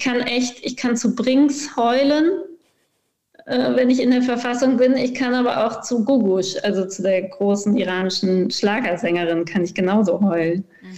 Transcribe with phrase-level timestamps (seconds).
[0.00, 2.30] kann echt, ich kann zu Brinks heulen,
[3.46, 4.96] äh, wenn ich in der Verfassung bin.
[4.96, 10.20] Ich kann aber auch zu Gugush, also zu der großen iranischen Schlagersängerin, kann ich genauso
[10.20, 10.64] heulen.
[10.82, 10.96] Mhm.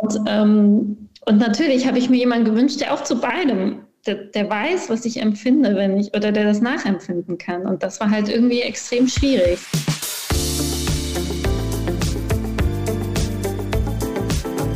[0.00, 4.48] Und, ähm, und natürlich habe ich mir jemanden gewünscht, der auch zu beidem, der, der,
[4.48, 7.66] weiß, was ich empfinde, wenn ich, oder der das nachempfinden kann.
[7.66, 9.58] Und das war halt irgendwie extrem schwierig.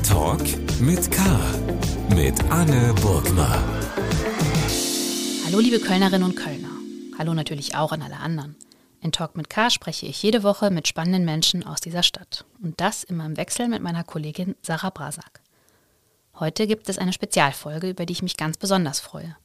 [0.07, 0.43] Talk
[0.81, 1.64] mit K.
[2.15, 3.61] Mit Anne Burgner.
[5.45, 6.71] Hallo, liebe Kölnerinnen und Kölner.
[7.19, 8.55] Hallo natürlich auch an alle anderen.
[9.01, 12.45] In Talk mit K spreche ich jede Woche mit spannenden Menschen aus dieser Stadt.
[12.63, 15.41] Und das immer im Wechsel mit meiner Kollegin Sarah Brasak.
[16.39, 19.37] Heute gibt es eine Spezialfolge, über die ich mich ganz besonders freue.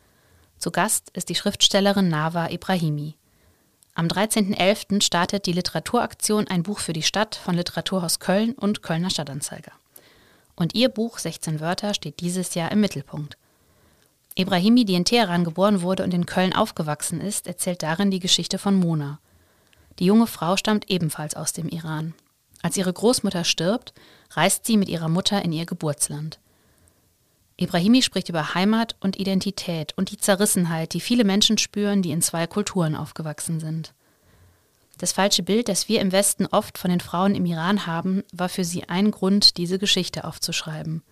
[0.59, 3.15] Zu Gast ist die Schriftstellerin Nava Ibrahimi.
[3.95, 5.01] Am 13.11.
[5.01, 9.71] startet die Literaturaktion Ein Buch für die Stadt von Literaturhaus Köln und Kölner Stadtanzeiger.
[10.59, 13.37] Und ihr Buch 16 Wörter steht dieses Jahr im Mittelpunkt.
[14.35, 18.57] Ibrahimi, die in Teheran geboren wurde und in Köln aufgewachsen ist, erzählt darin die Geschichte
[18.57, 19.19] von Mona.
[19.99, 22.13] Die junge Frau stammt ebenfalls aus dem Iran.
[22.61, 23.93] Als ihre Großmutter stirbt,
[24.31, 26.39] reist sie mit ihrer Mutter in ihr Geburtsland.
[27.55, 32.21] Ibrahimi spricht über Heimat und Identität und die Zerrissenheit, die viele Menschen spüren, die in
[32.21, 33.93] zwei Kulturen aufgewachsen sind.
[34.99, 38.49] Das falsche Bild, das wir im Westen oft von den Frauen im Iran haben, war
[38.49, 41.03] für sie ein Grund, diese Geschichte aufzuschreiben.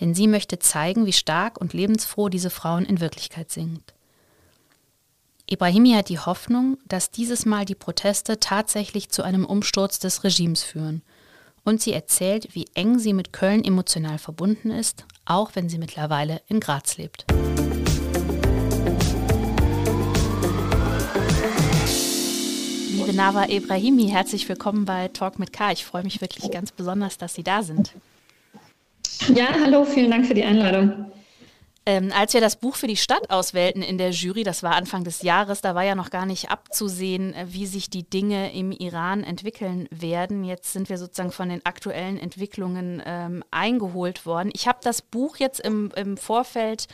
[0.00, 3.82] Denn sie möchte zeigen, wie stark und lebensfroh diese Frauen in Wirklichkeit sind.
[5.46, 10.62] Ibrahimi hat die Hoffnung, dass dieses Mal die Proteste tatsächlich zu einem Umsturz des Regimes
[10.62, 11.02] führen.
[11.64, 16.40] Und sie erzählt, wie eng sie mit Köln emotional verbunden ist, auch wenn sie mittlerweile
[16.48, 17.26] in Graz lebt.
[23.12, 25.72] Liebe Nava Ibrahimi, herzlich willkommen bei Talk mit K.
[25.72, 27.92] Ich freue mich wirklich ganz besonders, dass Sie da sind.
[29.28, 31.12] Ja, hallo, vielen Dank für die Einladung.
[31.84, 35.04] Ähm, als wir das Buch für die Stadt auswählten in der Jury, das war Anfang
[35.04, 38.72] des Jahres, da war ja noch gar nicht abzusehen, äh, wie sich die Dinge im
[38.72, 40.44] Iran entwickeln werden.
[40.44, 44.50] Jetzt sind wir sozusagen von den aktuellen Entwicklungen ähm, eingeholt worden.
[44.54, 46.86] Ich habe das Buch jetzt im, im Vorfeld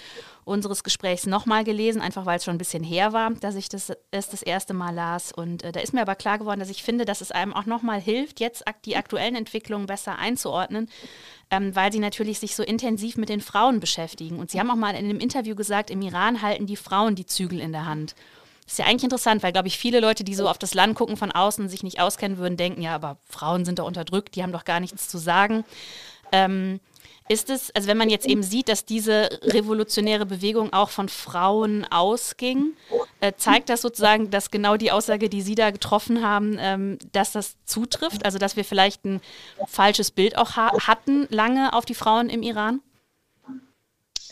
[0.49, 3.93] unseres Gesprächs nochmal gelesen, einfach weil es schon ein bisschen her war, dass ich das
[4.11, 5.33] erst das erste Mal las.
[5.33, 7.67] Und äh, da ist mir aber klar geworden, dass ich finde, dass es einem auch
[7.67, 10.89] nochmal hilft, jetzt die aktuellen Entwicklungen besser einzuordnen,
[11.51, 14.39] ähm, weil sie natürlich sich so intensiv mit den Frauen beschäftigen.
[14.39, 17.27] Und Sie haben auch mal in einem Interview gesagt, im Iran halten die Frauen die
[17.27, 18.15] Zügel in der Hand.
[18.65, 20.95] Das ist ja eigentlich interessant, weil, glaube ich, viele Leute, die so auf das Land
[20.95, 24.43] gucken von außen, sich nicht auskennen würden, denken, ja, aber Frauen sind doch unterdrückt, die
[24.43, 25.65] haben doch gar nichts zu sagen.
[26.33, 26.79] Ähm,
[27.29, 31.85] ist es, also wenn man jetzt eben sieht, dass diese revolutionäre Bewegung auch von Frauen
[31.91, 32.73] ausging,
[33.21, 37.33] äh, zeigt das sozusagen, dass genau die Aussage, die Sie da getroffen haben, ähm, dass
[37.33, 38.25] das zutrifft?
[38.25, 39.21] Also dass wir vielleicht ein
[39.67, 42.81] falsches Bild auch ha hatten lange auf die Frauen im Iran?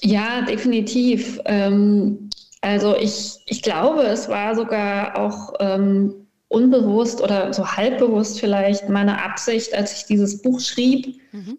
[0.01, 1.41] Ja, definitiv.
[1.45, 2.31] Ähm,
[2.61, 9.23] also ich, ich glaube, es war sogar auch ähm, unbewusst oder so halbbewusst vielleicht meine
[9.23, 11.19] Absicht, als ich dieses Buch schrieb.
[11.33, 11.59] Mhm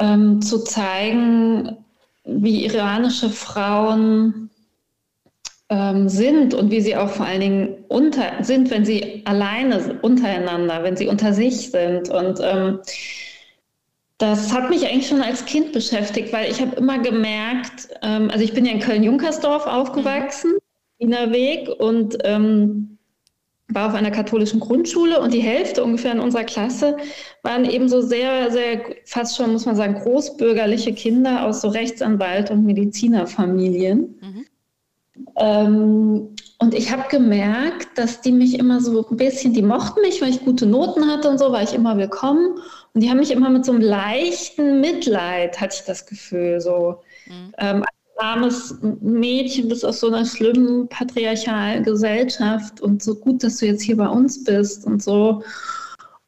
[0.00, 1.76] ähm, zu zeigen,
[2.24, 4.50] wie iranische Frauen
[5.68, 10.82] ähm, sind und wie sie auch vor allen Dingen unter, sind, wenn sie alleine untereinander,
[10.82, 12.10] wenn sie unter sich sind.
[12.10, 12.80] Und ähm,
[14.18, 18.44] das hat mich eigentlich schon als Kind beschäftigt, weil ich habe immer gemerkt, ähm, also
[18.44, 20.54] ich bin ja in Köln-Junkersdorf aufgewachsen,
[20.98, 22.98] Wiener Weg, und ähm,
[23.72, 26.96] war auf einer katholischen Grundschule und die Hälfte ungefähr in unserer Klasse
[27.42, 32.50] waren eben so sehr, sehr, fast schon, muss man sagen, großbürgerliche Kinder aus so Rechtsanwalt-
[32.50, 34.18] und Medizinerfamilien.
[34.20, 34.46] Mhm.
[35.36, 40.20] Ähm, und ich habe gemerkt, dass die mich immer so ein bisschen, die mochten mich,
[40.20, 42.58] weil ich gute Noten hatte und so, war ich immer willkommen.
[42.92, 47.02] Und die haben mich immer mit so einem leichten Mitleid, hatte ich das Gefühl, so.
[47.26, 47.54] Mhm.
[47.58, 47.84] Ähm,
[48.20, 53.82] armes Mädchen, bist aus so einer schlimmen patriarchalen Gesellschaft und so gut, dass du jetzt
[53.82, 55.42] hier bei uns bist und so.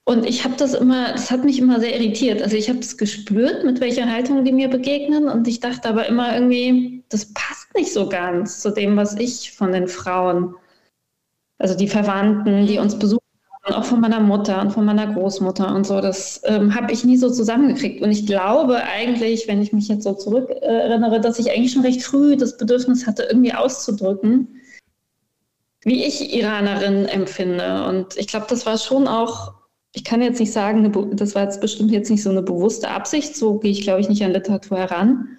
[0.04, 2.42] Und ich habe das immer, das hat mich immer sehr irritiert.
[2.42, 5.28] Also ich habe es gespürt, mit welcher Haltung die mir begegnen.
[5.28, 9.52] Und ich dachte aber immer irgendwie, das passt nicht so ganz zu dem, was ich
[9.52, 10.54] von den Frauen,
[11.58, 13.21] also die Verwandten, die uns besuchen,
[13.64, 17.16] auch von meiner Mutter und von meiner Großmutter und so, das ähm, habe ich nie
[17.16, 18.02] so zusammengekriegt.
[18.02, 21.82] Und ich glaube eigentlich, wenn ich mich jetzt so zurück erinnere, dass ich eigentlich schon
[21.82, 24.48] recht früh das Bedürfnis hatte, irgendwie auszudrücken,
[25.84, 27.86] wie ich Iranerin empfinde.
[27.88, 29.54] Und ich glaube, das war schon auch,
[29.94, 33.36] ich kann jetzt nicht sagen, das war jetzt bestimmt jetzt nicht so eine bewusste Absicht,
[33.36, 35.38] so gehe ich, glaube ich, nicht an Literatur heran.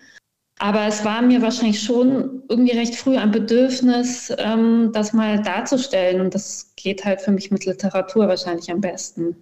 [0.59, 6.21] Aber es war mir wahrscheinlich schon irgendwie recht früh ein Bedürfnis, ähm, das mal darzustellen.
[6.21, 9.35] Und das geht halt für mich mit Literatur wahrscheinlich am besten.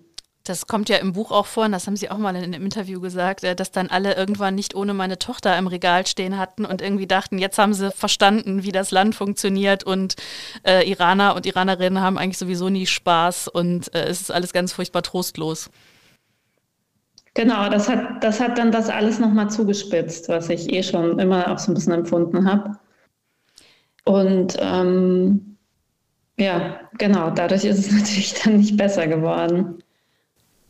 [0.43, 2.63] Das kommt ja im Buch auch vor, und das haben Sie auch mal in einem
[2.63, 6.65] Interview gesagt, äh, dass dann alle irgendwann nicht ohne meine Tochter im Regal stehen hatten
[6.65, 10.15] und irgendwie dachten, jetzt haben sie verstanden, wie das Land funktioniert und
[10.65, 14.73] äh, Iraner und Iranerinnen haben eigentlich sowieso nie Spaß und äh, es ist alles ganz
[14.73, 15.69] furchtbar trostlos.
[17.35, 21.51] Genau, das hat, das hat dann das alles nochmal zugespitzt, was ich eh schon immer
[21.51, 22.77] auch so ein bisschen empfunden habe.
[24.03, 25.50] Und ähm,
[26.41, 29.83] ja, genau, dadurch ist es natürlich dann nicht besser geworden.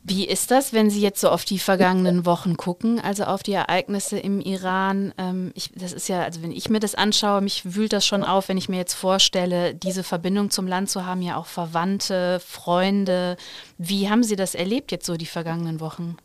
[0.03, 3.53] Wie ist das, wenn Sie jetzt so auf die vergangenen Wochen gucken, also auf die
[3.53, 5.13] Ereignisse im Iran?
[5.19, 8.23] Ähm, ich, das ist ja, also wenn ich mir das anschaue, mich wühlt das schon
[8.23, 12.41] auf, wenn ich mir jetzt vorstelle, diese Verbindung zum Land zu haben, ja auch Verwandte,
[12.43, 13.37] Freunde.
[13.77, 16.17] Wie haben Sie das erlebt jetzt so die vergangenen Wochen?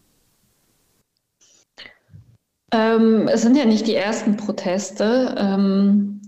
[2.73, 5.35] Ähm, es sind ja nicht die ersten Proteste.
[5.39, 6.23] Ähm,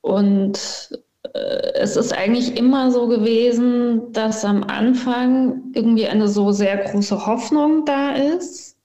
[0.00, 0.88] und
[1.74, 7.84] es ist eigentlich immer so gewesen, dass am Anfang irgendwie eine so sehr große Hoffnung
[7.84, 8.76] da ist.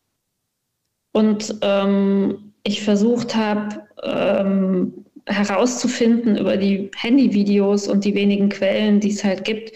[1.14, 9.12] Und ähm, ich versucht habe, ähm, herauszufinden über die Handyvideos und die wenigen Quellen, die
[9.12, 9.74] es halt gibt,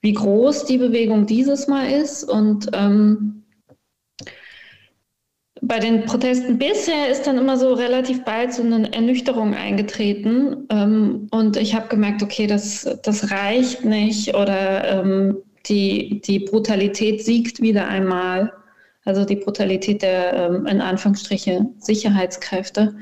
[0.00, 2.24] wie groß die Bewegung dieses Mal ist.
[2.24, 3.37] Und ähm,
[5.62, 10.66] bei den Protesten bisher ist dann immer so relativ bald so eine Ernüchterung eingetreten.
[10.70, 17.24] Ähm, und ich habe gemerkt, okay, das, das reicht nicht oder ähm, die, die Brutalität
[17.24, 18.52] siegt wieder einmal.
[19.04, 22.92] Also die Brutalität der, ähm, in Anführungsstriche, Sicherheitskräfte.
[22.92, 22.98] Mhm.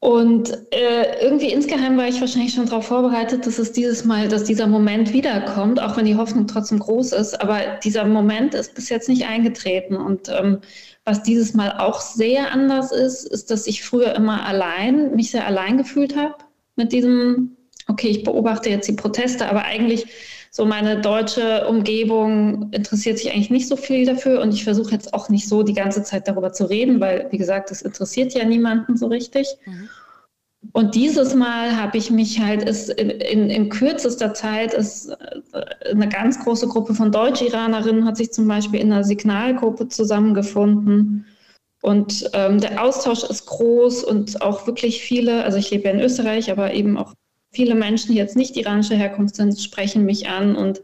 [0.00, 4.44] Und äh, irgendwie insgeheim war ich wahrscheinlich schon darauf vorbereitet, dass es dieses Mal, dass
[4.44, 7.40] dieser Moment wiederkommt, auch wenn die Hoffnung trotzdem groß ist.
[7.40, 9.96] Aber dieser Moment ist bis jetzt nicht eingetreten.
[9.96, 10.60] Und ähm,
[11.04, 15.46] was dieses Mal auch sehr anders ist, ist, dass ich früher immer allein, mich sehr
[15.46, 16.36] allein gefühlt habe
[16.76, 17.56] mit diesem,
[17.88, 20.06] okay, ich beobachte jetzt die Proteste, aber eigentlich
[20.50, 25.14] so meine deutsche Umgebung interessiert sich eigentlich nicht so viel dafür und ich versuche jetzt
[25.14, 28.44] auch nicht so die ganze Zeit darüber zu reden, weil, wie gesagt, das interessiert ja
[28.44, 29.46] niemanden so richtig.
[29.66, 29.88] Mhm.
[30.72, 35.08] Und dieses Mal habe ich mich halt, ist in, in, in, kürzester Zeit ist
[35.52, 41.26] äh, eine ganz große Gruppe von Deutsch-Iranerinnen hat sich zum Beispiel in einer Signalgruppe zusammengefunden.
[41.80, 46.00] Und ähm, der Austausch ist groß und auch wirklich viele, also ich lebe ja in
[46.00, 47.14] Österreich, aber eben auch
[47.58, 50.80] viele Menschen, die jetzt nicht iranischer Herkunft sind, sprechen mich an und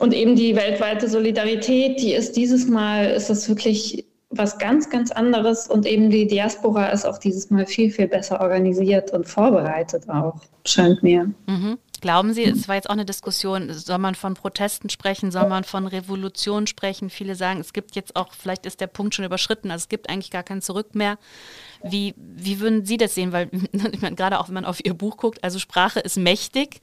[0.00, 5.12] und eben die weltweite Solidarität, die ist dieses Mal, ist das wirklich was ganz, ganz
[5.12, 10.08] anderes und eben die Diaspora ist auch dieses Mal viel, viel besser organisiert und vorbereitet
[10.08, 11.30] auch, scheint mir.
[11.46, 11.78] Mhm.
[12.00, 15.62] Glauben Sie, es war jetzt auch eine Diskussion, soll man von Protesten sprechen, soll man
[15.62, 17.10] von Revolution sprechen?
[17.10, 20.10] Viele sagen, es gibt jetzt auch, vielleicht ist der Punkt schon überschritten, also es gibt
[20.10, 21.16] eigentlich gar kein Zurück mehr.
[21.84, 23.32] Wie, wie würden Sie das sehen?
[23.32, 23.50] Weil,
[23.92, 26.80] ich meine, gerade auch wenn man auf Ihr Buch guckt, also Sprache ist mächtig.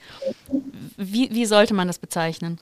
[0.98, 2.60] Wie, wie sollte man das bezeichnen?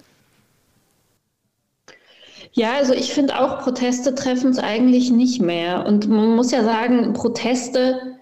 [2.53, 5.86] Ja, also ich finde auch, Proteste treffen es eigentlich nicht mehr.
[5.86, 8.18] Und man muss ja sagen, Proteste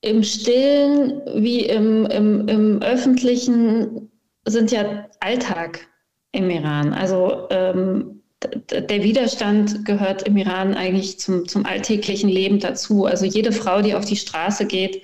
[0.00, 4.10] im Stillen wie im, im, im Öffentlichen
[4.44, 5.86] sind ja Alltag
[6.32, 6.92] im Iran.
[6.92, 13.04] Also ähm, der Widerstand gehört im Iran eigentlich zum, zum alltäglichen Leben dazu.
[13.04, 15.02] Also jede Frau, die auf die Straße geht,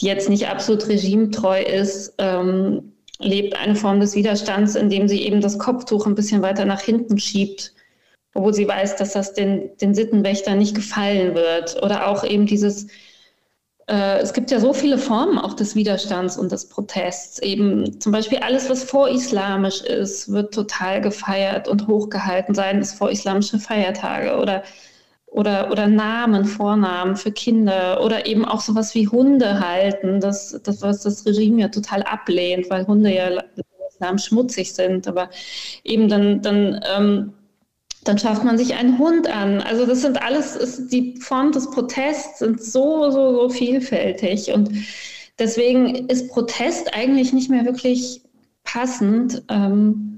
[0.00, 5.40] die jetzt nicht absolut regimetreu ist, ähm, lebt eine Form des Widerstands, indem sie eben
[5.40, 7.74] das Kopftuch ein bisschen weiter nach hinten schiebt,
[8.34, 11.82] obwohl sie weiß, dass das den, den Sittenwächtern nicht gefallen wird.
[11.82, 12.88] Oder auch eben dieses,
[13.88, 17.38] äh, es gibt ja so viele Formen auch des Widerstands und des Protests.
[17.40, 23.58] Eben zum Beispiel alles, was vorislamisch ist, wird total gefeiert und hochgehalten, seien es vorislamische
[23.58, 24.62] Feiertage oder
[25.30, 30.80] oder, oder Namen, Vornamen für Kinder oder eben auch sowas wie Hunde halten, das, das
[30.80, 33.28] was das Regime ja total ablehnt, weil Hunde ja
[34.16, 35.28] schmutzig sind, aber
[35.84, 37.34] eben dann, dann, ähm,
[38.08, 39.60] dann schafft man sich einen Hund an.
[39.60, 44.70] Also das sind alles, ist, die Formen des Protests sind so, so, so vielfältig und
[45.38, 48.22] deswegen ist Protest eigentlich nicht mehr wirklich
[48.64, 49.42] passend.
[49.48, 50.08] Ähm,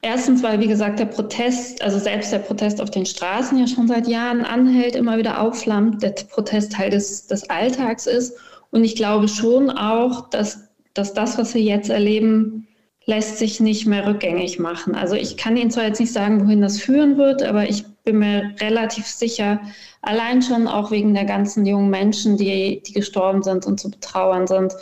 [0.00, 3.88] Erstens, weil, wie gesagt, der Protest, also selbst der Protest auf den Straßen ja schon
[3.88, 8.34] seit Jahren anhält, immer wieder aufflammt, der Protest Teil des, des Alltags ist.
[8.70, 12.67] Und ich glaube schon auch, dass, dass das, was wir jetzt erleben,
[13.08, 14.94] lässt sich nicht mehr rückgängig machen.
[14.94, 18.18] Also ich kann Ihnen zwar jetzt nicht sagen, wohin das führen wird, aber ich bin
[18.18, 19.60] mir relativ sicher,
[20.02, 24.46] allein schon auch wegen der ganzen jungen Menschen, die, die gestorben sind und zu betrauern
[24.46, 24.74] sind.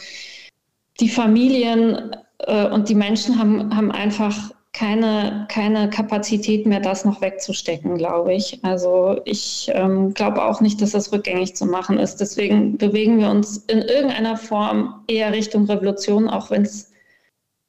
[0.99, 7.21] Die Familien äh, und die Menschen haben, haben einfach keine, keine Kapazität mehr, das noch
[7.21, 8.59] wegzustecken, glaube ich.
[8.65, 12.17] Also ich ähm, glaube auch nicht, dass das rückgängig zu machen ist.
[12.17, 16.91] Deswegen bewegen wir uns in irgendeiner Form eher Richtung Revolution, auch wenn es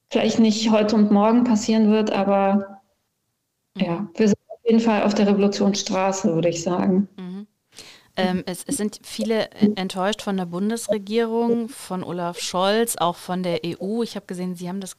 [0.10, 2.82] vielleicht nicht heute und morgen passieren wird, aber
[3.76, 3.84] mhm.
[3.84, 7.08] ja, wir sind auf jeden Fall auf der Revolutionsstraße, würde ich sagen.
[7.18, 7.48] Mhm.
[8.20, 13.60] Ähm, es, es, sind viele enttäuscht von der Bundesregierung, von Olaf Scholz, auch von der
[13.64, 14.02] EU.
[14.02, 14.98] Ich habe gesehen, Sie haben das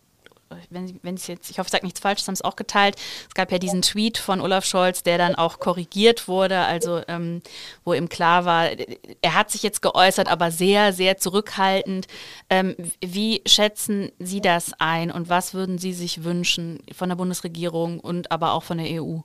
[0.70, 2.96] wenn, wenn ich jetzt, ich hoffe, ich sage nichts Falsches, haben es auch geteilt.
[3.28, 7.42] Es gab ja diesen Tweet von Olaf Scholz, der dann auch korrigiert wurde, also ähm,
[7.84, 8.68] wo ihm klar war,
[9.22, 12.06] er hat sich jetzt geäußert, aber sehr, sehr zurückhaltend.
[12.50, 18.00] Ähm, wie schätzen Sie das ein und was würden Sie sich wünschen von der Bundesregierung
[18.00, 19.18] und aber auch von der EU?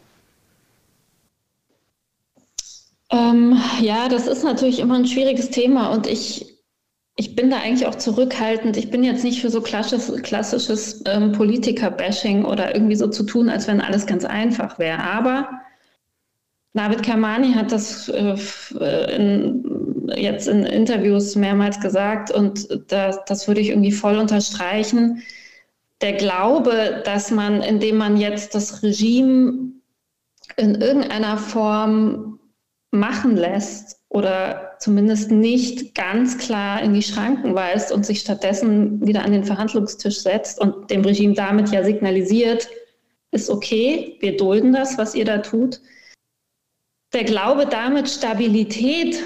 [3.10, 6.53] Ähm, ja, das ist natürlich immer ein schwieriges Thema und ich
[7.16, 8.76] ich bin da eigentlich auch zurückhaltend.
[8.76, 13.50] Ich bin jetzt nicht für so klassisches, klassisches ähm, Politiker-Bashing oder irgendwie so zu tun,
[13.50, 15.00] als wenn alles ganz einfach wäre.
[15.00, 15.50] Aber
[16.74, 23.62] David Kermani hat das äh, in, jetzt in Interviews mehrmals gesagt und das, das würde
[23.62, 25.22] ich irgendwie voll unterstreichen.
[26.02, 29.72] Der Glaube, dass man, indem man jetzt das Regime
[30.58, 32.40] in irgendeiner Form
[32.90, 39.24] machen lässt oder zumindest nicht ganz klar in die Schranken weist und sich stattdessen wieder
[39.24, 42.68] an den Verhandlungstisch setzt und dem Regime damit ja signalisiert,
[43.32, 45.80] ist okay, wir dulden das, was ihr da tut.
[47.14, 49.24] Der Glaube damit Stabilität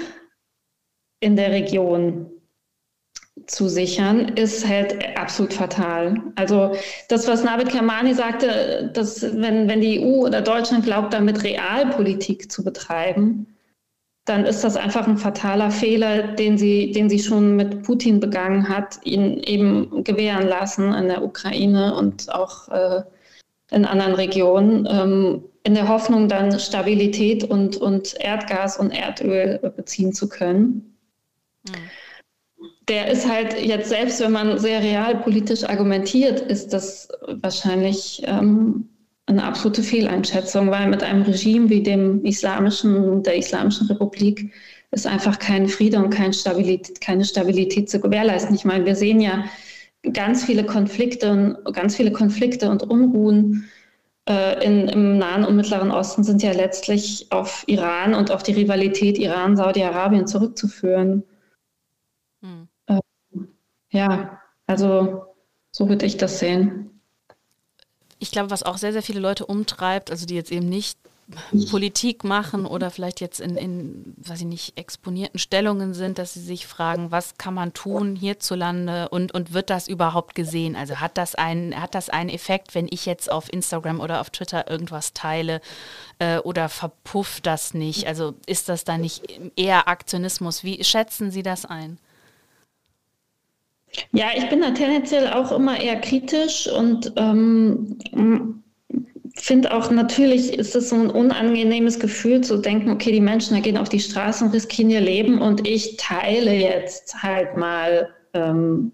[1.18, 2.30] in der Region
[3.46, 6.22] zu sichern, ist halt absolut fatal.
[6.36, 6.76] Also
[7.08, 12.52] das, was Navid Kermani sagte, dass wenn, wenn die EU oder Deutschland glaubt, damit Realpolitik
[12.52, 13.57] zu betreiben,
[14.28, 18.68] dann ist das einfach ein fataler Fehler, den sie, den sie schon mit Putin begangen
[18.68, 23.02] hat, ihn eben gewähren lassen in der Ukraine und auch äh,
[23.70, 30.12] in anderen Regionen, ähm, in der Hoffnung, dann Stabilität und, und Erdgas und Erdöl beziehen
[30.12, 30.96] zu können.
[31.66, 31.72] Mhm.
[32.88, 38.88] Der ist halt jetzt, selbst wenn man sehr realpolitisch argumentiert, ist das wahrscheinlich ähm,
[39.28, 44.52] eine absolute Fehleinschätzung, weil mit einem Regime wie dem islamischen, der Islamischen Republik
[44.90, 48.54] ist einfach kein Friede und keine Stabilität, keine Stabilität zu gewährleisten.
[48.54, 49.44] Ich meine, wir sehen ja
[50.14, 53.68] ganz viele Konflikte, ganz viele Konflikte und Unruhen
[54.26, 58.52] äh, in, im Nahen und Mittleren Osten sind ja letztlich auf Iran und auf die
[58.52, 61.24] Rivalität Iran-Saudi-Arabien zurückzuführen.
[62.42, 62.68] Hm.
[62.86, 63.00] Äh,
[63.90, 65.26] ja, also
[65.70, 66.97] so würde ich das sehen
[68.18, 70.98] ich glaube, was auch sehr, sehr viele Leute umtreibt, also die jetzt eben nicht
[71.70, 76.40] Politik machen oder vielleicht jetzt in, in, weiß ich nicht, exponierten Stellungen sind, dass sie
[76.40, 80.74] sich fragen, was kann man tun hierzulande und, und wird das überhaupt gesehen?
[80.74, 84.30] Also hat das, einen, hat das einen Effekt, wenn ich jetzt auf Instagram oder auf
[84.30, 85.60] Twitter irgendwas teile
[86.18, 88.06] äh, oder verpufft das nicht?
[88.06, 89.22] Also ist das dann nicht
[89.54, 90.64] eher Aktionismus?
[90.64, 91.98] Wie schätzen Sie das ein?
[94.12, 97.98] Ja, ich bin da tendenziell auch immer eher kritisch und ähm,
[99.34, 103.60] finde auch natürlich ist es so ein unangenehmes Gefühl zu denken, okay, die Menschen da
[103.60, 108.92] gehen auf die Straße und riskieren ihr Leben und ich teile jetzt halt mal ähm,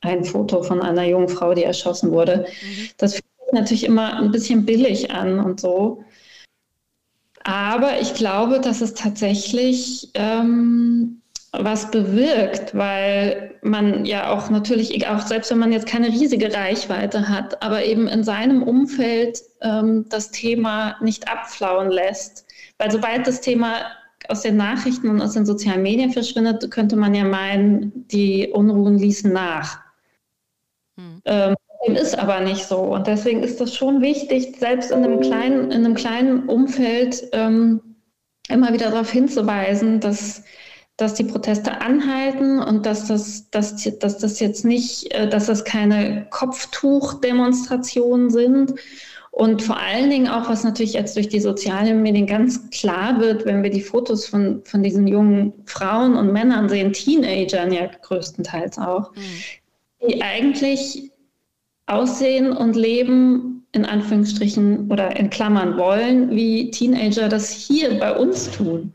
[0.00, 2.46] ein Foto von einer jungen Frau, die erschossen wurde.
[2.46, 2.88] Mhm.
[2.98, 6.04] Das fühlt sich natürlich immer ein bisschen billig an und so.
[7.42, 11.22] Aber ich glaube, dass es tatsächlich ähm,
[11.60, 17.28] was bewirkt, weil man ja auch natürlich, auch selbst wenn man jetzt keine riesige Reichweite
[17.28, 22.46] hat, aber eben in seinem Umfeld ähm, das Thema nicht abflauen lässt.
[22.78, 23.86] Weil sobald das Thema
[24.28, 28.98] aus den Nachrichten und aus den sozialen Medien verschwindet, könnte man ja meinen, die Unruhen
[28.98, 29.80] ließen nach.
[30.96, 31.22] Hm.
[31.24, 31.56] Ähm,
[31.94, 32.78] ist aber nicht so.
[32.78, 37.80] Und deswegen ist das schon wichtig, selbst in einem kleinen, in einem kleinen Umfeld ähm,
[38.48, 40.42] immer wieder darauf hinzuweisen, dass
[40.96, 45.64] dass die Proteste anhalten und dass das, dass, dass das jetzt nicht, äh, dass das
[45.64, 48.74] keine Kopftuchdemonstrationen sind.
[49.30, 53.44] Und vor allen Dingen auch, was natürlich jetzt durch die sozialen Medien ganz klar wird,
[53.44, 58.78] wenn wir die Fotos von, von diesen jungen Frauen und Männern sehen, Teenagern ja größtenteils
[58.78, 60.08] auch, mhm.
[60.08, 61.12] die eigentlich
[61.84, 68.50] aussehen und leben, in Anführungsstrichen oder in Klammern wollen, wie Teenager das hier bei uns
[68.50, 68.94] tun.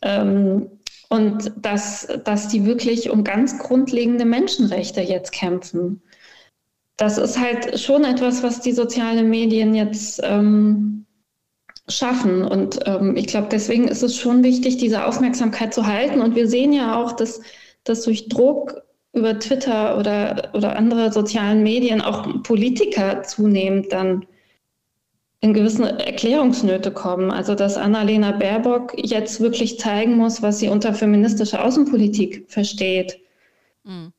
[0.00, 0.70] Ähm,
[1.12, 6.00] und dass, dass die wirklich um ganz grundlegende Menschenrechte jetzt kämpfen.
[6.96, 11.04] Das ist halt schon etwas, was die sozialen Medien jetzt ähm,
[11.86, 12.42] schaffen.
[12.42, 16.22] Und ähm, ich glaube, deswegen ist es schon wichtig, diese Aufmerksamkeit zu halten.
[16.22, 17.42] Und wir sehen ja auch, dass,
[17.84, 18.80] dass durch Druck
[19.12, 24.24] über Twitter oder, oder andere sozialen Medien auch Politiker zunehmend dann
[25.42, 27.30] in gewissen Erklärungsnöte kommen.
[27.30, 33.20] Also dass Annalena Baerbock jetzt wirklich zeigen muss, was sie unter feministischer Außenpolitik versteht,
[33.84, 34.12] mhm.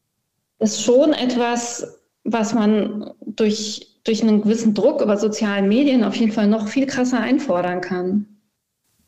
[0.60, 6.34] ist schon etwas, was man durch durch einen gewissen Druck über sozialen Medien auf jeden
[6.34, 8.27] Fall noch viel krasser einfordern kann.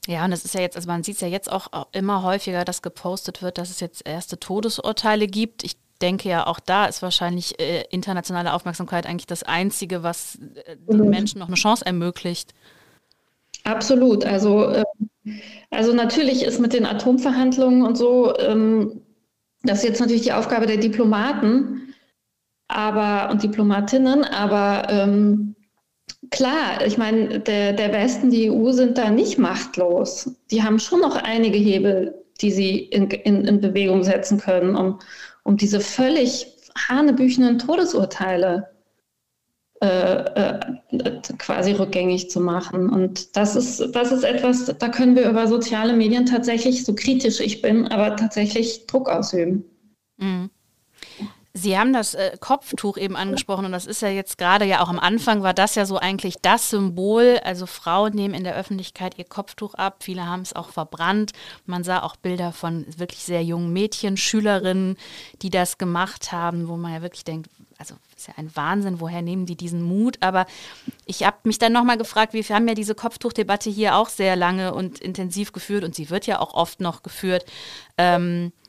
[0.07, 2.63] Ja, und es ist ja jetzt, also man sieht es ja jetzt auch immer häufiger,
[2.63, 5.63] dass gepostet wird, dass es jetzt erste Todesurteile gibt.
[5.63, 10.36] Ich denke ja, auch da ist wahrscheinlich äh, internationale Aufmerksamkeit eigentlich das Einzige, was
[10.66, 12.54] äh, den Menschen noch eine Chance ermöglicht.
[13.64, 14.25] Absolut.
[14.25, 14.84] Also, äh,
[15.72, 19.02] also natürlich ist mit den Atomverhandlungen und so, ähm,
[19.64, 21.94] das ist jetzt natürlich die Aufgabe der Diplomaten
[22.68, 25.56] aber, und Diplomatinnen, aber ähm,
[26.30, 30.32] klar, ich meine, der, der Westen, die EU sind da nicht machtlos.
[30.52, 35.00] Die haben schon noch einige Hebel, die sie in, in, in Bewegung setzen können, um,
[35.46, 36.48] um diese völlig
[36.90, 38.75] hanebüchenden Todesurteile
[39.82, 40.60] äh, äh,
[41.38, 42.90] quasi rückgängig zu machen.
[42.90, 47.40] Und das ist, das ist etwas, da können wir über soziale Medien tatsächlich, so kritisch
[47.40, 49.64] ich bin, aber tatsächlich Druck ausüben.
[50.18, 50.50] Mhm.
[51.57, 54.89] Sie haben das äh, Kopftuch eben angesprochen und das ist ja jetzt gerade ja auch
[54.89, 57.39] am Anfang war das ja so eigentlich das Symbol.
[57.45, 60.03] Also Frauen nehmen in der Öffentlichkeit ihr Kopftuch ab.
[60.03, 61.31] Viele haben es auch verbrannt.
[61.65, 64.97] Man sah auch Bilder von wirklich sehr jungen Mädchen, Schülerinnen,
[65.41, 69.21] die das gemacht haben, wo man ja wirklich denkt, also ist ja ein Wahnsinn, woher
[69.21, 70.17] nehmen die diesen Mut?
[70.19, 70.47] Aber
[71.05, 74.74] ich habe mich dann nochmal gefragt, wir haben ja diese Kopftuchdebatte hier auch sehr lange
[74.74, 77.45] und intensiv geführt und sie wird ja auch oft noch geführt.
[77.97, 78.64] Ähm, äh, äh,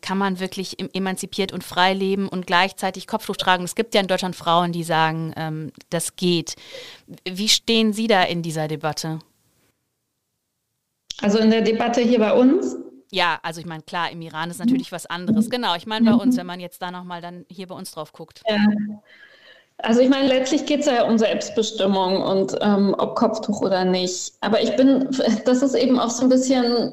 [0.00, 3.64] kann man wirklich emanzipiert und frei leben und gleichzeitig Kopftuch tragen.
[3.64, 6.56] Es gibt ja in Deutschland Frauen, die sagen, ähm, das geht.
[7.24, 9.20] Wie stehen Sie da in dieser Debatte?
[11.20, 12.76] Also in der Debatte hier bei uns?
[13.10, 15.48] Ja, also ich meine, klar, im Iran ist natürlich was anderes.
[15.48, 18.12] Genau, ich meine bei uns, wenn man jetzt da nochmal dann hier bei uns drauf
[18.12, 18.42] guckt.
[18.46, 18.58] Ja.
[19.78, 24.32] Also ich meine, letztlich geht es ja um Selbstbestimmung und ähm, ob Kopftuch oder nicht.
[24.40, 25.08] Aber ich bin,
[25.44, 26.92] das ist eben auch so ein bisschen,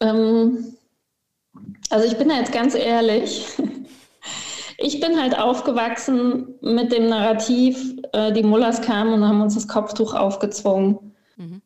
[0.00, 0.77] ähm,
[1.90, 3.46] also ich bin da jetzt ganz ehrlich.
[4.80, 9.66] Ich bin halt aufgewachsen mit dem Narrativ, äh, die Mullers kamen und haben uns das
[9.66, 11.16] Kopftuch aufgezwungen.
[11.36, 11.62] Mhm.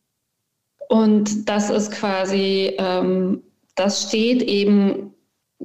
[0.88, 3.42] Und das ist quasi, ähm,
[3.74, 5.12] das steht eben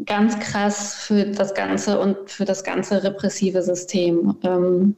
[0.06, 4.36] ganz krass für das ganze und für das ganze repressive System.
[4.44, 4.96] Ähm,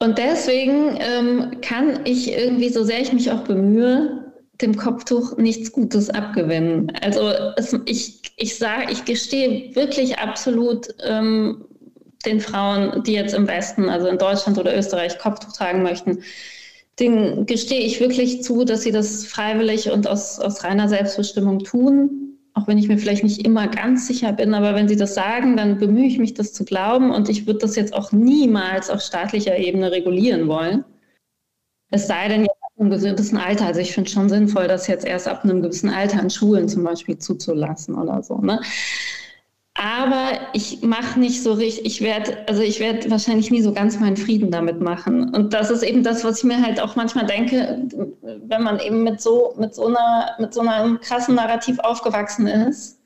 [0.00, 5.72] und deswegen ähm, kann ich irgendwie, so sehr ich mich auch bemühe, dem Kopftuch nichts
[5.72, 6.92] Gutes abgewinnen.
[7.02, 11.66] Also es, ich, ich sage, ich gestehe wirklich absolut ähm,
[12.24, 16.22] den Frauen, die jetzt im Westen, also in Deutschland oder Österreich, Kopftuch tragen möchten,
[17.00, 22.38] den gestehe ich wirklich zu, dass sie das freiwillig und aus, aus reiner Selbstbestimmung tun.
[22.54, 25.56] Auch wenn ich mir vielleicht nicht immer ganz sicher bin, aber wenn sie das sagen,
[25.56, 27.12] dann bemühe ich mich, das zu glauben.
[27.12, 30.84] Und ich würde das jetzt auch niemals auf staatlicher Ebene regulieren wollen.
[31.90, 32.46] Es sei denn,
[32.78, 33.66] im gesunden Alter.
[33.66, 36.84] Also ich finde schon sinnvoll, das jetzt erst ab einem gewissen Alter in Schulen zum
[36.84, 38.38] Beispiel zuzulassen oder so.
[38.38, 38.60] Ne?
[39.74, 43.98] Aber ich mache nicht so richtig, ich werde, also ich werde wahrscheinlich nie so ganz
[43.98, 45.34] meinen Frieden damit machen.
[45.34, 47.86] Und das ist eben das, was ich mir halt auch manchmal denke,
[48.22, 52.98] wenn man eben mit so, mit so einer, mit so einem krassen Narrativ aufgewachsen ist,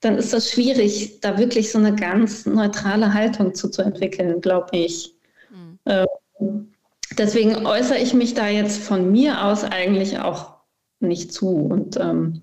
[0.00, 4.68] dann ist das schwierig, da wirklich so eine ganz neutrale Haltung zu, zu entwickeln, glaube
[4.72, 5.14] ich.
[5.50, 5.78] Mhm.
[6.40, 6.69] Ähm,
[7.18, 10.54] deswegen äußere ich mich da jetzt von mir aus eigentlich auch
[11.00, 11.48] nicht zu.
[11.48, 12.42] Und ähm,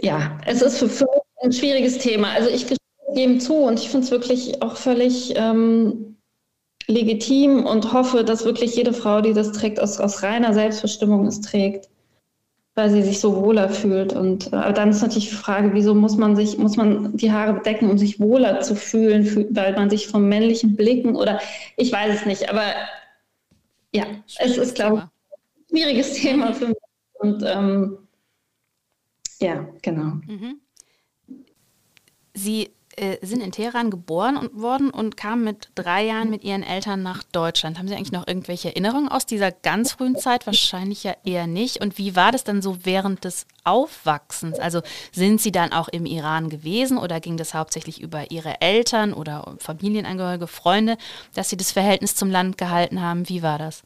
[0.00, 2.32] ja, es ist für, für mich ein schwieriges Thema.
[2.32, 2.66] Also ich
[3.14, 6.16] gebe zu und ich finde es wirklich auch völlig ähm,
[6.86, 11.40] legitim und hoffe, dass wirklich jede Frau, die das trägt, aus, aus reiner Selbstbestimmung es
[11.40, 11.89] trägt
[12.80, 14.14] weil sie sich so wohler fühlt.
[14.14, 17.52] Und äh, dann ist natürlich die Frage, wieso muss man sich, muss man die Haare
[17.52, 21.40] bedecken, um sich wohler zu fühlen, weil man sich vom männlichen Blicken oder
[21.76, 22.62] ich weiß es nicht, aber
[23.92, 24.04] ja,
[24.38, 26.76] es ist, glaube ich, ein schwieriges Thema für mich.
[27.18, 27.98] Und ähm,
[29.40, 30.20] ja, genau.
[30.26, 30.60] Mhm.
[32.32, 36.62] Sie äh, sind in Teheran geboren und worden und kamen mit drei Jahren mit ihren
[36.62, 37.78] Eltern nach Deutschland.
[37.78, 40.46] Haben Sie eigentlich noch irgendwelche Erinnerungen aus dieser ganz frühen Zeit?
[40.46, 41.80] Wahrscheinlich ja eher nicht.
[41.80, 44.58] Und wie war das dann so während des Aufwachsens?
[44.58, 49.12] Also sind Sie dann auch im Iran gewesen oder ging das hauptsächlich über Ihre Eltern
[49.12, 50.96] oder Familienangehörige, Freunde,
[51.34, 53.28] dass Sie das Verhältnis zum Land gehalten haben?
[53.28, 53.82] Wie war das?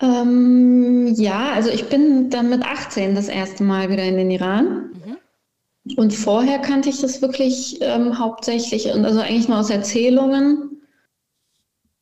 [0.00, 4.90] Ähm, ja, also ich bin dann mit 18 das erste Mal wieder in den Iran.
[4.92, 5.16] Mhm.
[5.96, 10.80] Und vorher kannte ich das wirklich ähm, hauptsächlich, also eigentlich nur aus Erzählungen.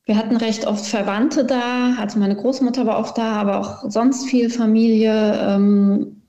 [0.05, 4.25] Wir hatten recht oft Verwandte da, also meine Großmutter war oft da, aber auch sonst
[4.25, 5.35] viel Familie.
[5.39, 6.21] Ähm,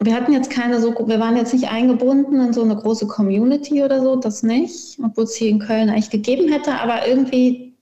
[0.00, 3.82] wir hatten jetzt keine so, wir waren jetzt nicht eingebunden in so eine große Community
[3.82, 7.74] oder so, das nicht, obwohl es hier in Köln eigentlich gegeben hätte, aber irgendwie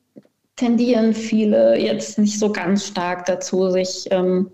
[0.57, 4.51] tendieren viele jetzt nicht so ganz stark dazu, sich ähm,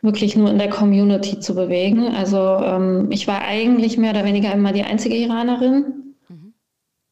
[0.00, 2.14] wirklich nur in der Community zu bewegen.
[2.14, 6.14] Also ähm, ich war eigentlich mehr oder weniger immer die einzige Iranerin.
[6.28, 6.54] Mhm.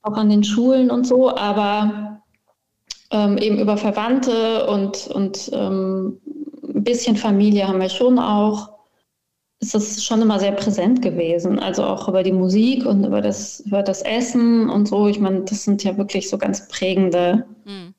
[0.02, 2.22] auch an den Schulen und so, aber
[3.10, 6.20] ähm, eben über Verwandte und, und ähm,
[6.62, 8.76] ein bisschen Familie haben wir schon auch.
[9.58, 11.58] Ist das schon immer sehr präsent gewesen.
[11.58, 15.08] Also auch über die Musik und über das, über das Essen und so.
[15.08, 17.94] Ich meine, das sind ja wirklich so ganz prägende mhm.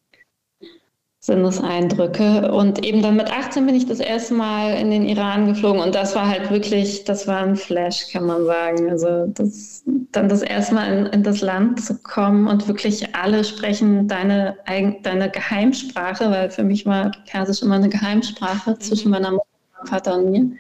[1.27, 2.53] Sinneseindrücke.
[2.53, 5.93] Und eben dann mit 18 bin ich das erste Mal in den Iran geflogen und
[5.93, 8.89] das war halt wirklich, das war ein Flash, kann man sagen.
[8.89, 13.43] Also das, dann das erste Mal in, in das Land zu kommen und wirklich alle
[13.43, 14.57] sprechen deine,
[15.03, 18.79] deine Geheimsprache, weil für mich war Persisch immer eine Geheimsprache mhm.
[18.79, 20.51] zwischen meiner Mutter, meinem Vater und mir.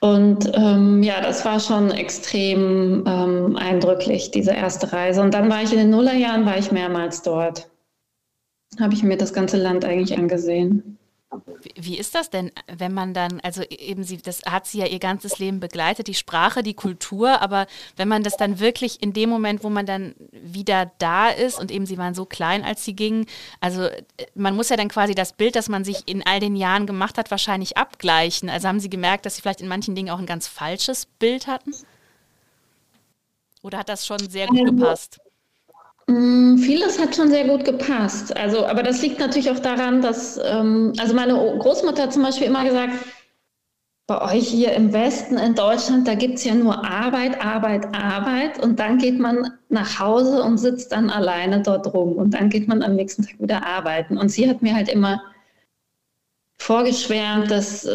[0.00, 5.20] Und ähm, ja, das war schon extrem ähm, eindrücklich, diese erste Reise.
[5.20, 7.68] Und dann war ich in den Nullerjahren, war ich mehrmals dort
[8.80, 10.98] habe ich mir das ganze Land eigentlich angesehen.
[11.74, 15.00] Wie ist das denn, wenn man dann, also eben sie, das hat sie ja ihr
[15.00, 19.28] ganzes Leben begleitet, die Sprache, die Kultur, aber wenn man das dann wirklich in dem
[19.28, 22.94] Moment, wo man dann wieder da ist und eben sie waren so klein, als sie
[22.94, 23.26] gingen,
[23.60, 23.88] also
[24.34, 27.18] man muss ja dann quasi das Bild, das man sich in all den Jahren gemacht
[27.18, 28.48] hat, wahrscheinlich abgleichen.
[28.48, 31.48] Also haben Sie gemerkt, dass Sie vielleicht in manchen Dingen auch ein ganz falsches Bild
[31.48, 31.72] hatten?
[33.62, 35.18] Oder hat das schon sehr gut ähm, gepasst?
[36.08, 38.36] Mm, vieles hat schon sehr gut gepasst.
[38.36, 42.46] Also, aber das liegt natürlich auch daran, dass, ähm, also meine Großmutter hat zum Beispiel
[42.46, 42.92] immer gesagt,
[44.06, 48.62] bei euch hier im Westen in Deutschland, da gibt es ja nur Arbeit, Arbeit, Arbeit
[48.62, 52.68] und dann geht man nach Hause und sitzt dann alleine dort rum und dann geht
[52.68, 54.16] man am nächsten Tag wieder arbeiten.
[54.16, 55.20] Und sie hat mir halt immer
[56.58, 57.88] vorgeschwärmt, dass,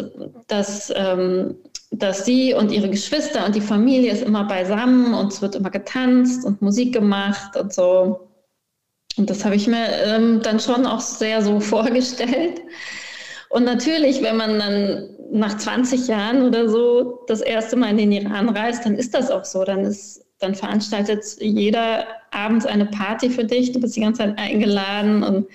[0.48, 1.56] dass ähm,
[1.92, 5.70] dass sie und ihre Geschwister und die Familie ist immer beisammen und es wird immer
[5.70, 8.28] getanzt und Musik gemacht und so.
[9.18, 12.62] Und das habe ich mir ähm, dann schon auch sehr so vorgestellt.
[13.50, 18.12] Und natürlich, wenn man dann nach 20 Jahren oder so das erste Mal in den
[18.12, 19.62] Iran reist, dann ist das auch so.
[19.64, 23.72] Dann, ist, dann veranstaltet jeder abends eine Party für dich.
[23.72, 25.46] Du bist die ganze Zeit eingeladen und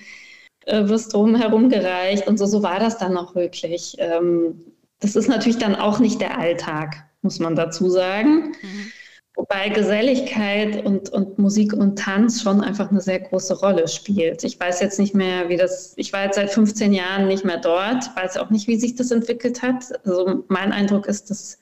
[0.66, 2.28] äh, wirst drumherum gereicht.
[2.28, 3.96] Und so, so war das dann auch wirklich.
[3.98, 4.67] Ähm,
[5.00, 8.54] das ist natürlich dann auch nicht der Alltag, muss man dazu sagen.
[8.62, 8.92] Mhm.
[9.38, 14.42] Wobei Geselligkeit und, und Musik und Tanz schon einfach eine sehr große Rolle spielt.
[14.42, 17.58] Ich weiß jetzt nicht mehr, wie das, ich war jetzt seit 15 Jahren nicht mehr
[17.58, 20.04] dort, weiß auch nicht, wie sich das entwickelt hat.
[20.04, 21.58] Also mein Eindruck ist, dass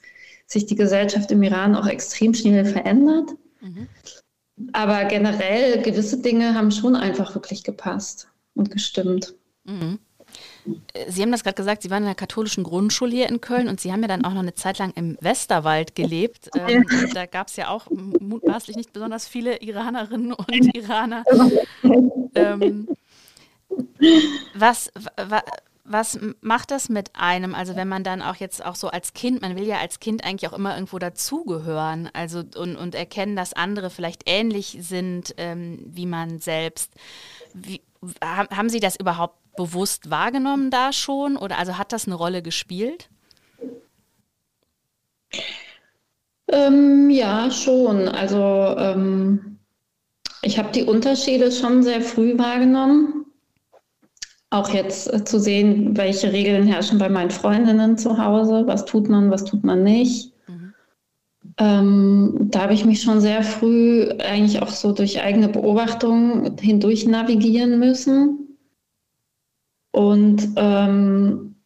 [0.46, 3.32] sich die Gesellschaft im Iran auch extrem schnell verändert.
[3.60, 3.88] Mhm.
[4.72, 9.34] Aber generell gewisse Dinge haben schon einfach wirklich gepasst und gestimmt.
[9.64, 9.98] Mhm.
[11.08, 13.80] Sie haben das gerade gesagt, Sie waren in der katholischen Grundschule hier in Köln und
[13.80, 16.50] Sie haben ja dann auch noch eine Zeit lang im Westerwald gelebt.
[16.56, 21.24] Ähm, da gab es ja auch mutmaßlich nicht besonders viele Iranerinnen und Iraner.
[22.34, 22.88] Ähm,
[24.54, 25.42] was, wa,
[25.88, 27.54] was macht das mit einem?
[27.54, 30.24] Also wenn man dann auch jetzt auch so als Kind, man will ja als Kind
[30.24, 35.78] eigentlich auch immer irgendwo dazugehören, also und, und erkennen, dass andere vielleicht ähnlich sind ähm,
[35.86, 36.92] wie man selbst.
[37.54, 37.80] Wie,
[38.22, 41.36] haben Sie das überhaupt bewusst wahrgenommen da schon?
[41.36, 43.08] Oder also hat das eine Rolle gespielt?
[46.48, 48.08] Ähm, ja, schon.
[48.08, 49.58] Also ähm,
[50.42, 53.25] ich habe die Unterschiede schon sehr früh wahrgenommen.
[54.56, 58.62] Auch jetzt äh, zu sehen, welche Regeln herrschen bei meinen Freundinnen zu Hause.
[58.66, 60.32] Was tut man, was tut man nicht.
[60.48, 60.74] Mhm.
[61.58, 67.06] Ähm, da habe ich mich schon sehr früh eigentlich auch so durch eigene Beobachtung hindurch
[67.06, 68.56] navigieren müssen.
[69.92, 71.56] Und ähm,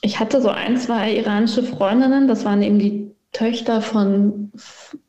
[0.00, 4.50] ich hatte so ein, zwei iranische Freundinnen, das waren eben die Töchter von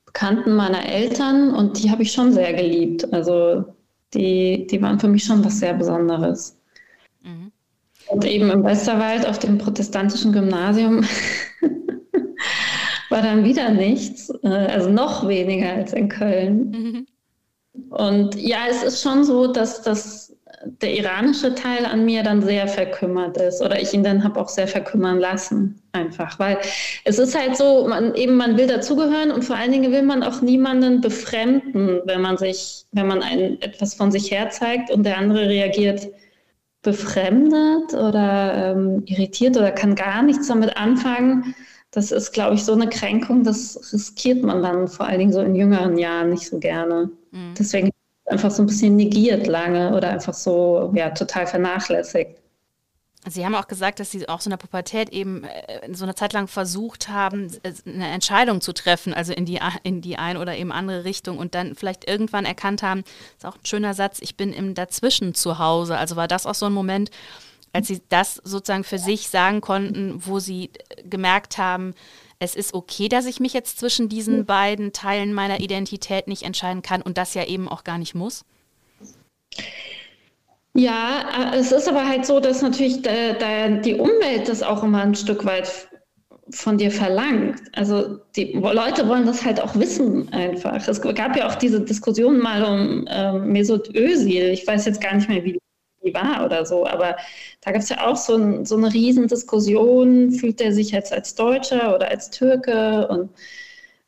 [0.05, 3.11] Bekannten meiner Eltern und die habe ich schon sehr geliebt.
[3.13, 3.65] Also
[4.13, 6.57] die, die waren für mich schon was sehr Besonderes.
[7.23, 7.51] Mhm.
[8.07, 11.05] Und eben im Westerwald auf dem protestantischen Gymnasium
[13.09, 16.69] war dann wieder nichts, äh, also noch weniger als in Köln.
[16.71, 17.07] Mhm.
[17.89, 22.67] Und ja, es ist schon so, dass das der iranische Teil an mir dann sehr
[22.67, 26.57] verkümmert ist oder ich ihn dann habe auch sehr verkümmern lassen einfach, weil
[27.03, 30.23] es ist halt so, man eben man will dazugehören und vor allen Dingen will man
[30.23, 35.03] auch niemanden befremden, wenn man sich, wenn man ein, etwas von sich her zeigt und
[35.03, 36.07] der andere reagiert
[36.83, 41.55] befremdet oder ähm, irritiert oder kann gar nichts damit anfangen.
[41.91, 45.41] Das ist, glaube ich, so eine Kränkung, das riskiert man dann vor allen Dingen so
[45.41, 47.09] in jüngeren Jahren nicht so gerne.
[47.31, 47.53] Mhm.
[47.57, 47.89] Deswegen
[48.25, 52.42] einfach so ein bisschen negiert lange oder einfach so ja, total vernachlässigt.
[53.25, 56.15] Sie haben auch gesagt, dass Sie auch so in der Pubertät eben äh, so eine
[56.15, 57.47] Zeit lang versucht haben,
[57.85, 61.55] eine Entscheidung zu treffen, also in die, in die eine oder eben andere Richtung und
[61.55, 65.33] dann vielleicht irgendwann erkannt haben, das ist auch ein schöner Satz, ich bin im Dazwischen
[65.33, 65.97] zu Hause.
[65.97, 67.11] Also war das auch so ein Moment,
[67.71, 70.69] als Sie das sozusagen für sich sagen konnten, wo Sie
[71.03, 71.93] gemerkt haben,
[72.39, 76.81] es ist okay, dass ich mich jetzt zwischen diesen beiden Teilen meiner Identität nicht entscheiden
[76.81, 78.43] kann und das ja eben auch gar nicht muss?
[80.75, 84.83] Ja, äh, es ist aber halt so, dass natürlich da, da die Umwelt das auch
[84.83, 85.87] immer ein Stück weit
[86.51, 87.61] von dir verlangt.
[87.73, 90.85] Also die Leute wollen das halt auch wissen einfach.
[90.87, 94.49] Es gab ja auch diese Diskussion mal um ähm, Mesut Özil.
[94.49, 95.59] Ich weiß jetzt gar nicht mehr, wie
[96.03, 97.15] die war oder so, aber
[97.61, 100.31] da gab es ja auch so, ein, so eine Riesendiskussion.
[100.31, 103.07] Fühlt er sich jetzt als Deutscher oder als Türke?
[103.07, 103.29] Und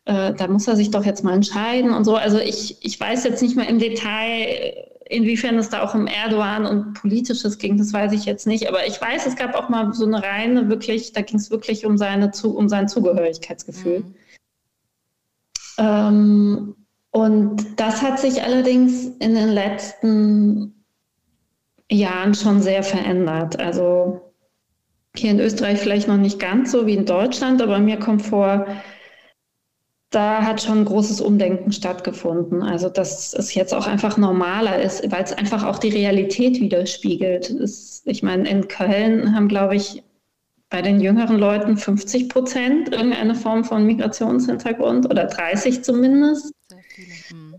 [0.06, 2.16] äh, da muss er sich doch jetzt mal entscheiden und so.
[2.16, 6.66] Also ich, ich weiß jetzt nicht mehr im Detail, Inwiefern es da auch um Erdogan
[6.66, 8.68] und Politisches ging, das weiß ich jetzt nicht.
[8.68, 11.86] Aber ich weiß, es gab auch mal so eine reine, wirklich, da ging es wirklich
[11.86, 14.00] um, seine, um sein Zugehörigkeitsgefühl.
[14.00, 14.16] Mhm.
[15.78, 16.76] Ähm,
[17.12, 20.84] und das hat sich allerdings in den letzten
[21.90, 23.60] Jahren schon sehr verändert.
[23.60, 24.34] Also
[25.16, 28.68] hier in Österreich vielleicht noch nicht ganz so wie in Deutschland, aber mir kommt vor,
[30.16, 32.64] da hat schon ein großes Umdenken stattgefunden.
[32.64, 37.50] Also, dass es jetzt auch einfach normaler ist, weil es einfach auch die Realität widerspiegelt.
[37.50, 40.04] Es, ich meine, in Köln haben, glaube ich,
[40.70, 46.54] bei den jüngeren Leuten 50 Prozent irgendeine Form von Migrationshintergrund oder 30 zumindest.
[46.70, 47.14] Sehr viele.
[47.30, 47.56] Hm.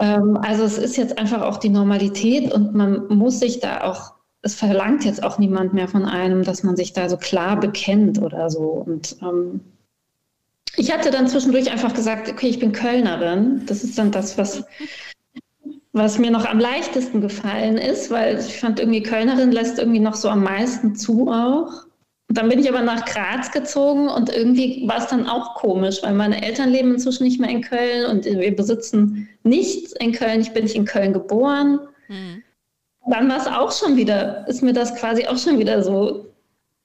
[0.00, 4.12] Ähm, also es ist jetzt einfach auch die Normalität und man muss sich da auch,
[4.42, 8.20] es verlangt jetzt auch niemand mehr von einem, dass man sich da so klar bekennt
[8.20, 8.84] oder so.
[8.86, 9.60] Und ähm,
[10.76, 13.62] ich hatte dann zwischendurch einfach gesagt, okay, ich bin Kölnerin.
[13.66, 14.64] Das ist dann das, was,
[15.92, 20.14] was mir noch am leichtesten gefallen ist, weil ich fand irgendwie Kölnerin lässt irgendwie noch
[20.14, 21.84] so am meisten zu auch.
[22.28, 26.02] Und dann bin ich aber nach Graz gezogen und irgendwie war es dann auch komisch,
[26.02, 30.40] weil meine Eltern leben inzwischen nicht mehr in Köln und wir besitzen nichts in Köln.
[30.40, 31.80] Ich bin nicht in Köln geboren.
[32.08, 32.42] Mhm.
[33.08, 36.26] Dann war es auch schon wieder, ist mir das quasi auch schon wieder so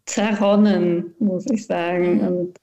[0.06, 2.16] zerronnen, muss ich sagen.
[2.16, 2.28] Mhm.
[2.28, 2.58] Und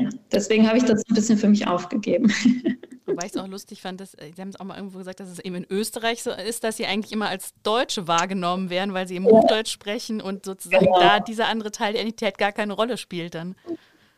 [0.00, 2.32] ja, deswegen habe ich das ein bisschen für mich aufgegeben.
[3.06, 5.20] Wobei ich es auch lustig fand, dass äh, Sie haben es auch mal irgendwo gesagt,
[5.20, 8.94] dass es eben in Österreich so ist, dass sie eigentlich immer als Deutsche wahrgenommen werden,
[8.94, 9.30] weil sie im ja.
[9.30, 11.00] Hochdeutsch sprechen und sozusagen genau.
[11.00, 13.56] da dieser andere Teil der Identität gar keine Rolle spielt dann.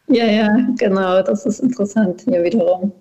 [0.09, 2.93] Ja, ja, genau, das ist interessant hier wiederum.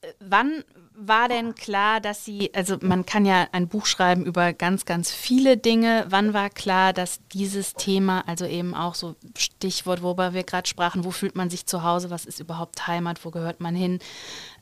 [0.00, 0.64] Äh, wann
[0.96, 5.10] war denn klar, dass Sie, also man kann ja ein Buch schreiben über ganz, ganz
[5.10, 6.06] viele Dinge.
[6.08, 11.04] Wann war klar, dass dieses Thema, also eben auch so Stichwort, worüber wir gerade sprachen,
[11.04, 13.98] wo fühlt man sich zu Hause, was ist überhaupt Heimat, wo gehört man hin?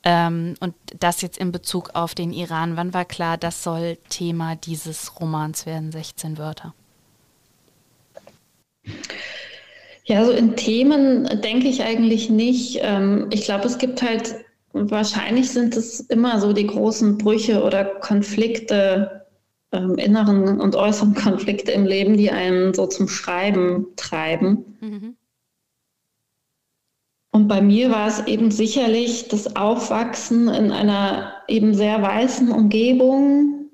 [0.04, 4.56] Ähm, und das jetzt in Bezug auf den Iran, wann war klar, das soll Thema
[4.56, 6.74] dieses Romans werden, 16 Wörter?
[10.04, 12.78] Ja, so in Themen denke ich eigentlich nicht.
[12.82, 14.34] Ähm, ich glaube, es gibt halt
[14.72, 19.26] wahrscheinlich sind es immer so die großen Brüche oder Konflikte,
[19.72, 24.76] ähm, inneren und äußeren Konflikte im Leben, die einen so zum Schreiben treiben.
[24.80, 25.16] Mhm.
[27.34, 33.70] Und bei mir war es eben sicherlich das Aufwachsen in einer eben sehr weißen Umgebung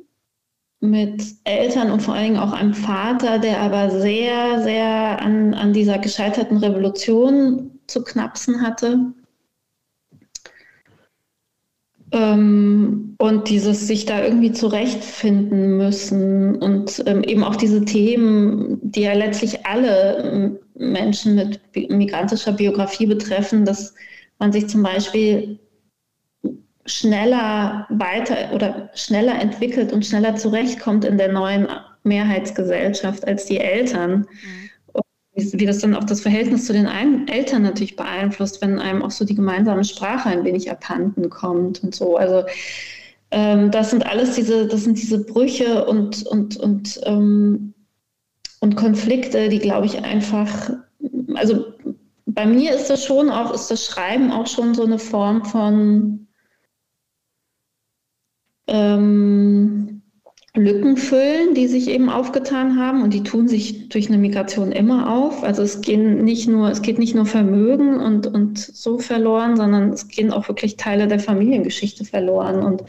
[0.81, 5.73] mit Eltern und vor allen Dingen auch einem Vater, der aber sehr, sehr an, an
[5.73, 9.13] dieser gescheiterten Revolution zu knapsen hatte.
[12.12, 19.03] Ähm, und dieses sich da irgendwie zurechtfinden müssen und ähm, eben auch diese Themen, die
[19.03, 23.94] ja letztlich alle ähm, Menschen mit migrantischer Biografie betreffen, dass
[24.38, 25.59] man sich zum Beispiel
[26.87, 31.66] schneller weiter oder schneller entwickelt und schneller zurechtkommt in der neuen
[32.05, 34.21] Mehrheitsgesellschaft als die Eltern.
[34.21, 34.68] Mhm
[35.38, 39.24] wie, das dann auch das Verhältnis zu den Eltern natürlich beeinflusst, wenn einem auch so
[39.24, 42.16] die gemeinsame Sprache ein wenig abhanden kommt und so.
[42.16, 42.44] Also
[43.31, 47.74] ähm, das sind alles diese, das sind diese Brüche und, und, und, ähm,
[48.61, 50.70] und Konflikte, die, glaube ich, einfach,
[51.35, 51.66] also
[52.27, 56.29] bei mir ist das schon auch, ist das Schreiben auch schon so eine Form von
[58.66, 59.98] ähm,
[60.55, 65.13] Lücken füllen, die sich eben aufgetan haben und die tun sich durch eine Migration immer
[65.13, 65.45] auf.
[65.45, 69.91] Also es gehen nicht nur, es geht nicht nur Vermögen und, und so verloren, sondern
[69.91, 72.63] es gehen auch wirklich Teile der Familiengeschichte verloren.
[72.63, 72.83] Und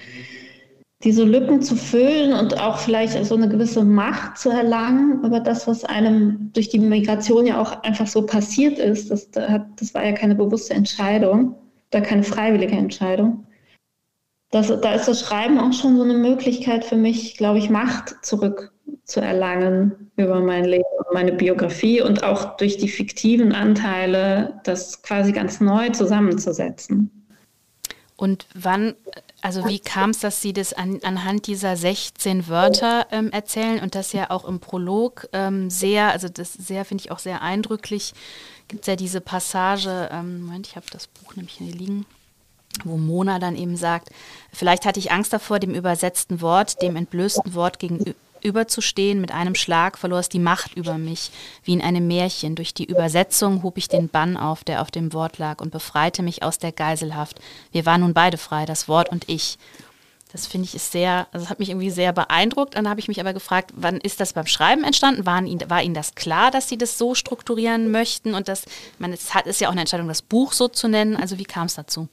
[1.03, 5.67] diese Lücken zu füllen und auch vielleicht so eine gewisse Macht zu erlangen über das,
[5.67, 10.13] was einem durch die Migration ja auch einfach so passiert ist, das, das war ja
[10.13, 11.55] keine bewusste Entscheidung,
[11.91, 13.45] da keine freiwillige Entscheidung
[14.51, 18.15] das, da ist das Schreiben auch schon so eine Möglichkeit für mich, glaube ich, Macht
[18.23, 25.31] zurückzuerlangen über mein Leben und meine Biografie und auch durch die fiktiven Anteile das quasi
[25.31, 27.11] ganz neu zusammenzusetzen.
[28.15, 28.95] Und wann
[29.41, 33.95] Also wie kam es, dass Sie das an, anhand dieser 16 Wörter ähm, erzählen und
[33.95, 38.13] das ja auch im Prolog ähm, sehr, also das sehr, finde ich auch sehr eindrücklich,
[38.67, 42.05] gibt es ja diese Passage, ähm, Moment, ich habe das Buch nämlich hier liegen,
[42.83, 44.09] wo Mona dann eben sagt,
[44.53, 49.21] vielleicht hatte ich Angst davor, dem übersetzten Wort, dem entblößten Wort gegenüberzustehen.
[49.21, 51.31] Mit einem Schlag verlor es die Macht über mich,
[51.63, 52.55] wie in einem Märchen.
[52.55, 56.23] Durch die Übersetzung hob ich den Bann auf, der auf dem Wort lag, und befreite
[56.23, 57.39] mich aus der Geiselhaft.
[57.71, 59.57] Wir waren nun beide frei, das Wort und ich.
[60.31, 62.75] Das finde ich ist sehr, also das hat mich irgendwie sehr beeindruckt.
[62.75, 65.25] Dann habe ich mich aber gefragt, wann ist das beim Schreiben entstanden?
[65.25, 68.35] Waren Ihnen, war Ihnen das klar, dass Sie das so strukturieren möchten?
[68.35, 68.65] Und das,
[68.99, 71.15] man, es hat, ist ja auch eine Entscheidung, das Buch so zu nennen.
[71.15, 72.07] Also wie kam es dazu?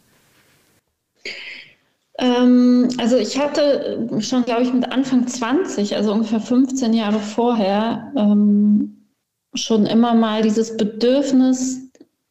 [2.19, 8.13] Ähm, also ich hatte schon, glaube ich, mit Anfang 20, also ungefähr 15 Jahre vorher,
[8.17, 9.07] ähm,
[9.55, 11.81] schon immer mal dieses Bedürfnis,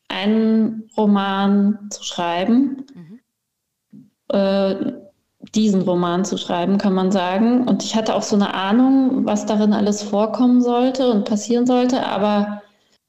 [0.08, 2.86] einen Roman zu schreiben.
[2.93, 3.19] Mhm.
[4.29, 4.93] Äh,
[5.53, 7.67] diesen Roman zu schreiben, kann man sagen.
[7.67, 12.05] Und ich hatte auch so eine Ahnung, was darin alles vorkommen sollte und passieren sollte,
[12.05, 12.62] aber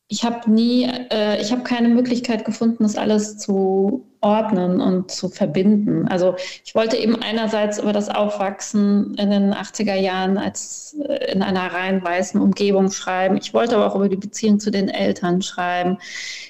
[0.08, 5.28] ich habe nie, äh, ich habe keine Möglichkeit gefunden, das alles zu ordnen und zu
[5.28, 6.08] verbinden.
[6.08, 6.34] Also
[6.64, 11.72] ich wollte eben einerseits über das Aufwachsen in den 80er Jahren als äh, in einer
[11.72, 13.36] rein weißen Umgebung schreiben.
[13.36, 15.98] Ich wollte aber auch über die Beziehung zu den Eltern schreiben.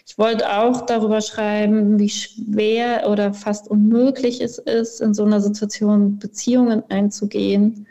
[0.06, 5.42] Ich wollte auch darüber schreiben, wie schwer oder fast unmöglich es ist, in so einer
[5.42, 7.86] Situation Beziehungen einzugehen.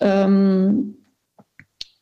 [0.00, 0.98] Ähm,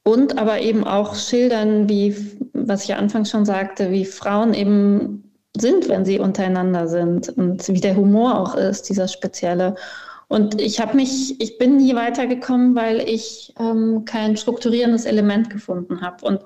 [0.02, 2.16] und aber eben auch schildern, wie,
[2.52, 7.68] was ich ja anfangs schon sagte, wie Frauen eben sind, wenn sie untereinander sind und
[7.68, 9.74] wie der Humor auch ist, dieser spezielle.
[10.28, 16.00] Und ich habe mich, ich bin nie weitergekommen, weil ich ähm, kein strukturierendes Element gefunden
[16.00, 16.24] habe.
[16.24, 16.40] Und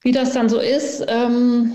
[0.00, 1.72] wie das dann so ist, ähm,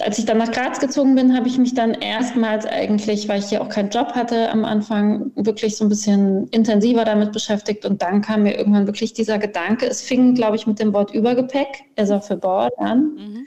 [0.00, 3.50] als ich dann nach Graz gezogen bin, habe ich mich dann erstmals eigentlich, weil ich
[3.50, 7.86] ja auch keinen Job hatte am Anfang, wirklich so ein bisschen intensiver damit beschäftigt.
[7.86, 11.12] Und dann kam mir irgendwann wirklich dieser Gedanke, es fing, glaube ich, mit dem Wort
[11.12, 13.14] Übergepäck, also für Bord an.
[13.16, 13.46] Mhm.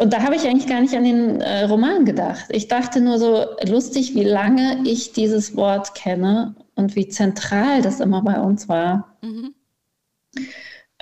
[0.00, 2.46] Und da habe ich eigentlich gar nicht an den äh, Roman gedacht.
[2.48, 8.00] Ich dachte nur so lustig, wie lange ich dieses Wort kenne und wie zentral das
[8.00, 9.18] immer bei uns war.
[9.20, 9.54] Mhm.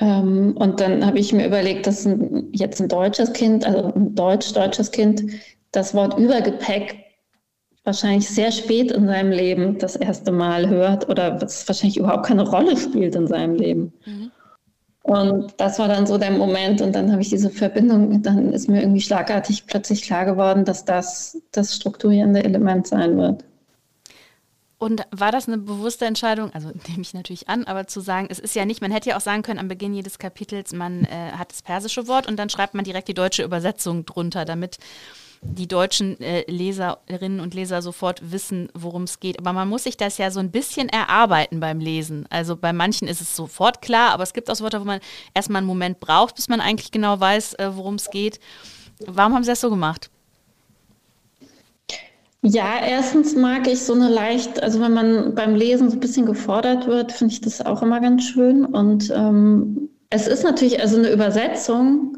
[0.01, 4.17] Ähm, und dann habe ich mir überlegt, dass ein, jetzt ein deutsches Kind, also ein
[4.17, 5.23] deutsch-deutsches Kind,
[5.71, 6.97] das Wort Übergepäck
[7.85, 12.49] wahrscheinlich sehr spät in seinem Leben das erste Mal hört oder was wahrscheinlich überhaupt keine
[12.49, 13.93] Rolle spielt in seinem Leben.
[14.05, 14.33] Mhm.
[15.09, 18.69] Und das war dann so der Moment und dann habe ich diese Verbindung, dann ist
[18.69, 23.43] mir irgendwie schlagartig plötzlich klar geworden, dass das das strukturierende Element sein wird.
[24.77, 28.39] Und war das eine bewusste Entscheidung, also nehme ich natürlich an, aber zu sagen, es
[28.39, 31.33] ist ja nicht, man hätte ja auch sagen können am Beginn jedes Kapitels, man äh,
[31.33, 34.77] hat das persische Wort und dann schreibt man direkt die deutsche Übersetzung drunter, damit
[35.43, 39.39] die deutschen äh, Leserinnen und Leser sofort wissen, worum es geht.
[39.39, 42.27] Aber man muss sich das ja so ein bisschen erarbeiten beim Lesen.
[42.31, 45.01] Also bei manchen ist es sofort klar, aber es gibt auch Wörter, wo man
[45.35, 48.41] erstmal einen Moment braucht, bis man eigentlich genau weiß, äh, worum es geht.
[49.07, 50.11] Warum haben Sie das so gemacht?
[52.43, 56.25] Ja, erstens mag ich so eine leicht, also wenn man beim Lesen so ein bisschen
[56.25, 58.65] gefordert wird, finde ich das auch immer ganz schön.
[58.65, 62.18] Und ähm, es ist natürlich, also eine Übersetzung,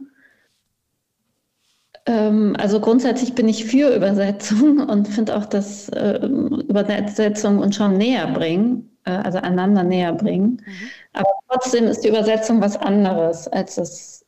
[2.13, 8.27] also grundsätzlich bin ich für Übersetzung und finde auch, dass äh, Übersetzung uns schon näher
[8.29, 10.63] bringen, äh, also einander näher bringen.
[10.65, 10.89] Mhm.
[11.13, 14.27] Aber trotzdem ist die Übersetzung was anderes als das,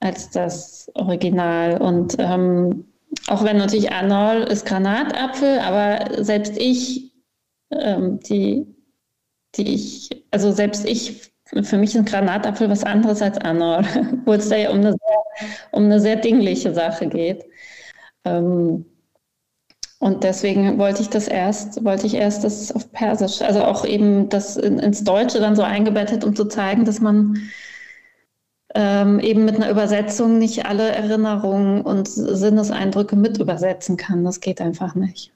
[0.00, 1.80] als das Original.
[1.80, 2.84] Und ähm,
[3.28, 7.12] auch wenn natürlich Arnold ist Granatapfel, aber selbst ich,
[7.70, 8.66] ähm, die,
[9.56, 13.86] die ich, also selbst ich, für mich ist Granatapfel was anderes als Arnold,
[14.24, 17.44] wo es da ja um eine sehr, um eine sehr dingliche Sache geht.
[18.24, 18.86] Ähm,
[19.98, 24.28] und deswegen wollte ich das erst, wollte ich erst das auf Persisch, also auch eben
[24.28, 27.38] das in, ins Deutsche dann so eingebettet, um zu zeigen, dass man
[28.74, 34.24] ähm, eben mit einer Übersetzung nicht alle Erinnerungen und Sinneseindrücke mit übersetzen kann.
[34.24, 35.32] Das geht einfach nicht.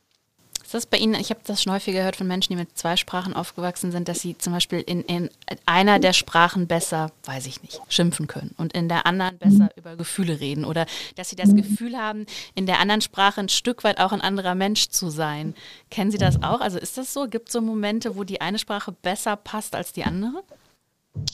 [0.76, 3.32] Das bei Ihnen, ich habe das schon häufiger gehört von Menschen, die mit zwei Sprachen
[3.32, 5.30] aufgewachsen sind, dass sie zum Beispiel in, in
[5.64, 9.96] einer der Sprachen besser, weiß ich nicht, schimpfen können und in der anderen besser über
[9.96, 10.84] Gefühle reden oder
[11.14, 11.56] dass sie das.
[11.56, 15.54] Gefühl haben, in der anderen Sprache ein Stück weit auch ein anderer Mensch zu sein.
[15.90, 16.60] Kennen Sie das auch?
[16.60, 17.26] Also ist das so?
[17.26, 20.42] Gibt es so Momente, wo die eine Sprache besser passt als die andere?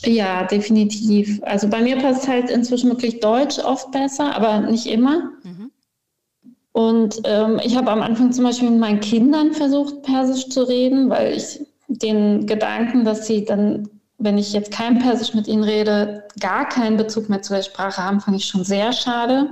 [0.05, 1.41] Ja, definitiv.
[1.43, 5.33] Also bei mir passt halt inzwischen wirklich Deutsch oft besser, aber nicht immer.
[5.43, 5.62] Mhm.
[6.73, 11.11] Und ähm, ich habe am Anfang zum Beispiel mit meinen Kindern versucht, Persisch zu reden,
[11.11, 16.25] weil ich den Gedanken, dass sie dann, wenn ich jetzt kein Persisch mit ihnen rede,
[16.41, 19.51] gar keinen Bezug mehr zu der Sprache haben, fand ich schon sehr schade.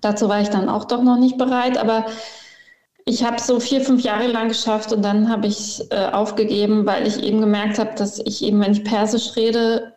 [0.00, 2.06] Dazu war ich dann auch doch noch nicht bereit, aber
[3.04, 7.06] Ich habe so vier, fünf Jahre lang geschafft und dann habe ich äh, aufgegeben, weil
[7.06, 9.94] ich eben gemerkt habe, dass ich eben, wenn ich Persisch rede,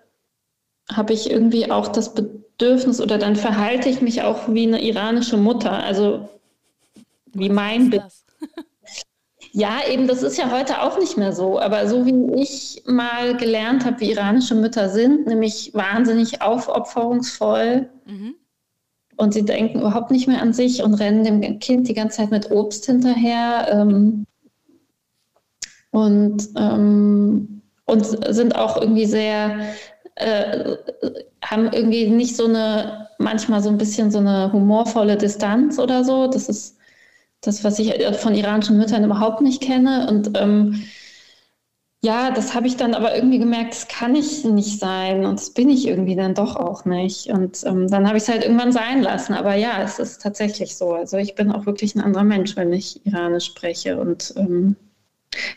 [0.92, 5.38] habe ich irgendwie auch das Bedürfnis oder dann verhalte ich mich auch wie eine iranische
[5.38, 6.30] Mutter, also
[7.34, 8.04] wie mein Bild.
[9.56, 11.60] Ja, eben, das ist ja heute auch nicht mehr so.
[11.60, 17.88] Aber so wie ich mal gelernt habe, wie iranische Mütter sind, nämlich wahnsinnig aufopferungsvoll.
[18.08, 18.34] Mhm.
[19.16, 22.32] Und sie denken überhaupt nicht mehr an sich und rennen dem Kind die ganze Zeit
[22.32, 23.68] mit Obst hinterher.
[23.70, 24.26] Ähm,
[25.92, 29.60] und, ähm, und sind auch irgendwie sehr,
[30.16, 30.78] äh,
[31.44, 36.28] haben irgendwie nicht so eine, manchmal so ein bisschen so eine humorvolle Distanz oder so.
[36.28, 36.78] Das ist
[37.42, 40.08] das, was ich äh, von iranischen Müttern überhaupt nicht kenne.
[40.10, 40.84] Und ähm,
[42.04, 45.52] ja, das habe ich dann aber irgendwie gemerkt, das kann ich nicht sein und das
[45.52, 47.28] bin ich irgendwie dann doch auch nicht.
[47.28, 49.34] Und ähm, dann habe ich es halt irgendwann sein lassen.
[49.34, 50.94] Aber ja, es ist tatsächlich so.
[50.94, 53.98] Also ich bin auch wirklich ein anderer Mensch, wenn ich Iranisch spreche.
[54.00, 54.76] Und ähm,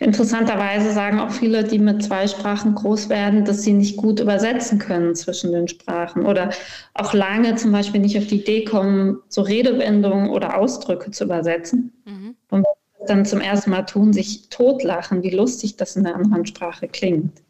[0.01, 4.79] Interessanterweise sagen auch viele, die mit zwei Sprachen groß werden, dass sie nicht gut übersetzen
[4.79, 6.51] können zwischen den Sprachen oder
[6.95, 11.93] auch lange zum Beispiel nicht auf die Idee kommen, so Redewendungen oder Ausdrücke zu übersetzen.
[12.05, 12.37] Mhm.
[12.51, 12.67] Und
[13.07, 17.43] dann zum ersten Mal tun, sich totlachen, wie lustig das in der anderen Sprache klingt.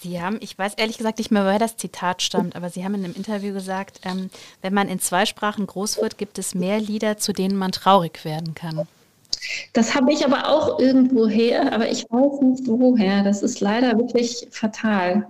[0.00, 2.94] Sie haben, ich weiß ehrlich gesagt nicht mehr, woher das Zitat stammt, aber Sie haben
[2.94, 4.30] in einem Interview gesagt, ähm,
[4.62, 8.24] wenn man in zwei Sprachen groß wird, gibt es mehr Lieder, zu denen man traurig
[8.24, 8.86] werden kann.
[9.72, 13.22] Das habe ich aber auch irgendwo her, aber ich weiß nicht woher.
[13.22, 15.26] Das ist leider wirklich fatal.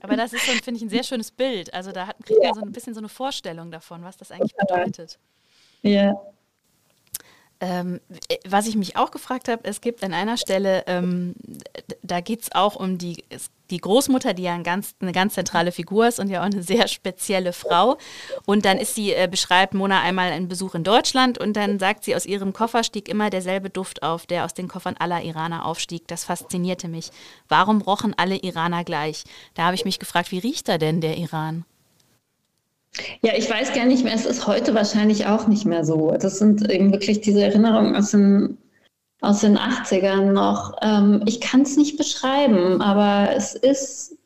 [0.00, 1.72] Aber das ist, finde ich, ein sehr schönes Bild.
[1.72, 4.54] Also da hat, kriegt man so ein bisschen so eine Vorstellung davon, was das eigentlich
[4.54, 5.18] bedeutet.
[5.82, 6.14] Ja.
[7.64, 7.98] Ähm,
[8.46, 11.34] was ich mich auch gefragt habe, es gibt an einer Stelle, ähm,
[12.02, 13.24] da geht es auch um die,
[13.70, 16.62] die Großmutter, die ja ein ganz, eine ganz zentrale Figur ist und ja auch eine
[16.62, 17.96] sehr spezielle Frau.
[18.44, 22.04] Und dann ist sie, äh, beschreibt Mona einmal einen Besuch in Deutschland und dann sagt
[22.04, 25.64] sie, aus ihrem Koffer stieg immer derselbe Duft auf, der aus den Koffern aller Iraner
[25.64, 26.06] aufstieg.
[26.06, 27.12] Das faszinierte mich.
[27.48, 29.24] Warum rochen alle Iraner gleich?
[29.54, 31.64] Da habe ich mich gefragt, wie riecht da denn der Iran?
[33.22, 36.12] Ja, ich weiß gar nicht mehr, es ist heute wahrscheinlich auch nicht mehr so.
[36.12, 38.58] Das sind eben wirklich diese Erinnerungen aus den,
[39.20, 40.76] aus den 80ern noch.
[40.80, 44.16] Ähm, ich kann es nicht beschreiben, aber es ist,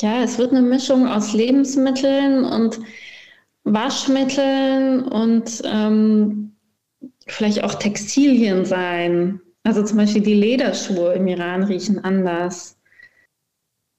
[0.00, 2.80] ja, es wird eine Mischung aus Lebensmitteln und
[3.64, 6.56] Waschmitteln und ähm,
[7.26, 9.40] vielleicht auch Textilien sein.
[9.62, 12.78] Also zum Beispiel die Lederschuhe im Iran riechen anders.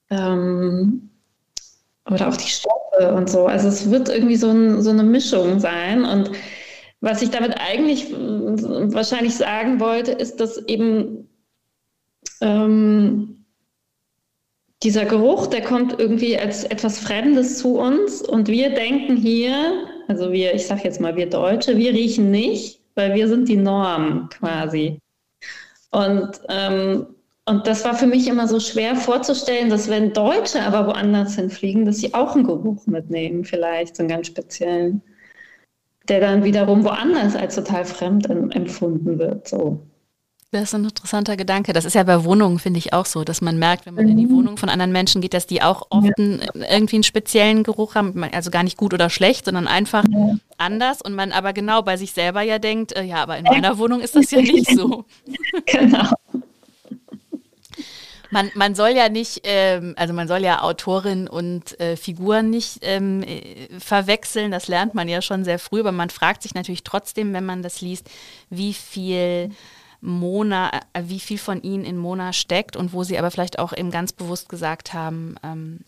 [0.10, 1.09] Ähm,
[2.10, 3.46] oder auch die Stoffe und so.
[3.46, 6.06] Also es wird irgendwie so, ein, so eine Mischung sein.
[6.06, 6.32] Und
[7.02, 11.30] was ich damit eigentlich wahrscheinlich sagen wollte, ist, dass eben
[12.42, 13.46] ähm,
[14.84, 20.32] dieser Geruch, der kommt irgendwie als etwas Fremdes zu uns und wir denken hier, also
[20.32, 24.30] wir, ich sage jetzt mal wir Deutsche, wir riechen nicht, weil wir sind die Norm
[24.30, 25.00] quasi.
[25.92, 27.08] Und ähm,
[27.50, 31.84] und das war für mich immer so schwer vorzustellen, dass wenn Deutsche aber woanders hinfliegen,
[31.84, 35.02] dass sie auch einen Geruch mitnehmen, vielleicht so einen ganz speziellen,
[36.08, 39.48] der dann wiederum woanders als total fremd empfunden wird.
[39.48, 39.80] So.
[40.52, 41.74] Das ist ein interessanter Gedanke.
[41.74, 44.18] Das ist ja bei Wohnungen, finde ich, auch so, dass man merkt, wenn man in
[44.18, 44.36] die mhm.
[44.36, 46.14] Wohnung von anderen Menschen geht, dass die auch oft ja.
[46.18, 46.42] einen,
[46.72, 48.24] irgendwie einen speziellen Geruch haben.
[48.32, 50.36] Also gar nicht gut oder schlecht, sondern einfach ja.
[50.60, 51.02] anders.
[51.02, 54.02] Und man aber genau bei sich selber ja denkt, äh, ja, aber in meiner Wohnung
[54.02, 55.06] ist das ja nicht so.
[55.66, 56.10] genau.
[58.32, 62.80] Man, man soll ja nicht, ähm, also man soll ja Autorin und äh, Figuren nicht
[62.82, 64.52] ähm, äh, verwechseln.
[64.52, 67.64] Das lernt man ja schon sehr früh, aber man fragt sich natürlich trotzdem, wenn man
[67.64, 68.10] das liest,
[68.50, 69.50] wie viel
[70.02, 73.76] Mona, äh, wie viel von ihnen in Mona steckt und wo sie aber vielleicht auch
[73.76, 75.80] eben ganz bewusst gesagt haben, ähm,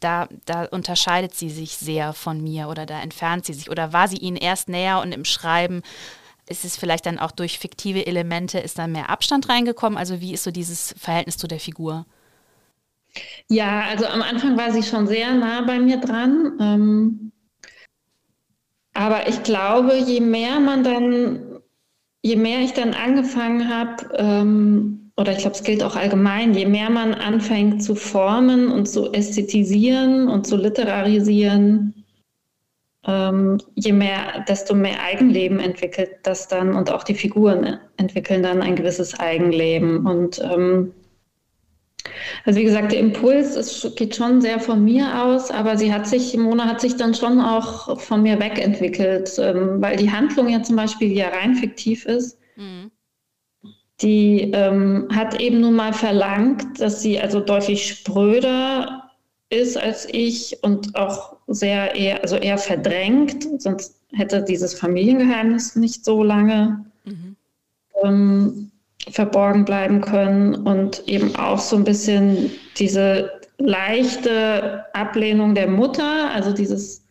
[0.00, 4.08] da, da unterscheidet sie sich sehr von mir oder da entfernt sie sich oder war
[4.08, 5.82] sie ihnen erst näher und im Schreiben
[6.48, 9.98] ist es vielleicht dann auch durch fiktive Elemente, ist da mehr Abstand reingekommen?
[9.98, 12.06] Also wie ist so dieses Verhältnis zu der Figur?
[13.48, 16.58] Ja, also am Anfang war sie schon sehr nah bei mir dran.
[16.60, 17.32] Ähm,
[18.94, 21.60] aber ich glaube, je mehr man dann,
[22.22, 26.66] je mehr ich dann angefangen habe, ähm, oder ich glaube, es gilt auch allgemein, je
[26.66, 32.03] mehr man anfängt zu formen und zu ästhetisieren und zu literarisieren,
[33.06, 38.62] ähm, je mehr, desto mehr Eigenleben entwickelt das dann und auch die Figuren entwickeln dann
[38.62, 40.06] ein gewisses Eigenleben.
[40.06, 40.92] Und ähm,
[42.44, 46.06] also wie gesagt, der Impuls ist, geht schon sehr von mir aus, aber sie hat
[46.06, 50.62] sich, Mona hat sich dann schon auch von mir wegentwickelt, ähm, weil die Handlung ja
[50.62, 52.90] zum Beispiel, die ja rein fiktiv ist, mhm.
[54.00, 59.10] die ähm, hat eben nun mal verlangt, dass sie also deutlich spröder
[59.50, 63.46] ist als ich und auch sehr eher, also eher verdrängt.
[63.60, 67.36] Sonst hätte dieses Familiengeheimnis nicht so lange mhm.
[68.02, 68.70] ähm,
[69.10, 76.52] verborgen bleiben können und eben auch so ein bisschen diese leichte Ablehnung der Mutter, also
[76.52, 77.04] dieses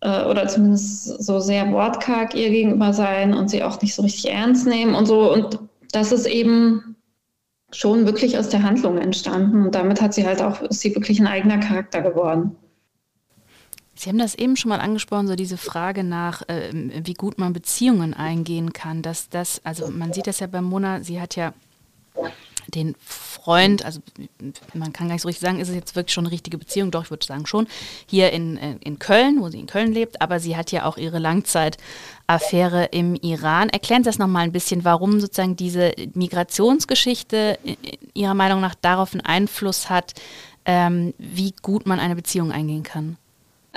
[0.00, 4.30] äh, oder zumindest so sehr wortkarg ihr gegenüber sein und sie auch nicht so richtig
[4.30, 5.32] ernst nehmen und so.
[5.32, 5.58] Und
[5.92, 6.96] das ist eben
[7.72, 9.62] schon wirklich aus der Handlung entstanden.
[9.66, 12.56] Und damit hat sie halt auch, ist sie wirklich ein eigener Charakter geworden.
[13.98, 17.52] Sie haben das eben schon mal angesprochen, so diese Frage nach, äh, wie gut man
[17.52, 19.02] Beziehungen eingehen kann.
[19.02, 21.52] Dass das, also man sieht das ja bei Mona, sie hat ja
[22.68, 24.00] den Freund, also
[24.72, 26.92] man kann gar nicht so richtig sagen, ist es jetzt wirklich schon eine richtige Beziehung,
[26.92, 27.66] doch ich würde sagen schon,
[28.06, 31.18] hier in, in Köln, wo sie in Köln lebt, aber sie hat ja auch ihre
[31.18, 33.68] Langzeitaffäre im Iran.
[33.68, 37.58] Erklären Sie das nochmal ein bisschen, warum sozusagen diese Migrationsgeschichte
[38.14, 40.14] Ihrer Meinung nach darauf einen Einfluss hat,
[40.66, 43.16] ähm, wie gut man eine Beziehung eingehen kann.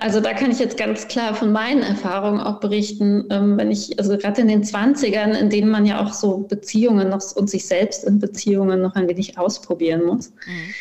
[0.02, 4.00] Also da kann ich jetzt ganz klar von meinen Erfahrungen auch berichten, ähm, wenn ich,
[4.00, 7.68] also gerade in den 20ern, in denen man ja auch so Beziehungen noch und sich
[7.68, 10.32] selbst in Beziehungen noch ein wenig ausprobieren muss.
[10.32, 10.74] Mhm.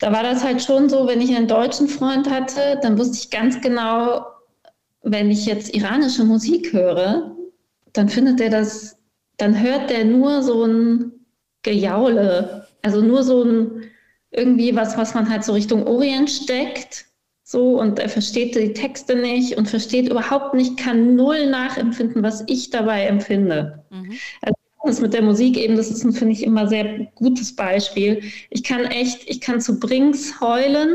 [0.00, 3.30] Da war das halt schon so, wenn ich einen deutschen Freund hatte, dann wusste ich
[3.30, 4.26] ganz genau,
[5.04, 7.36] wenn ich jetzt iranische Musik höre,
[7.92, 8.96] dann findet er das,
[9.36, 11.12] dann hört der nur so ein
[11.62, 13.84] Gejaule, also nur so ein
[14.32, 17.09] irgendwie was, was man halt so Richtung Orient steckt
[17.50, 22.44] so und er versteht die Texte nicht und versteht überhaupt nicht, kann null nachempfinden, was
[22.46, 23.82] ich dabei empfinde.
[23.90, 24.12] Mhm.
[24.40, 28.22] Also das mit der Musik eben, das ist, finde ich, immer sehr gutes Beispiel.
[28.50, 30.94] Ich kann echt, ich kann zu Brings heulen,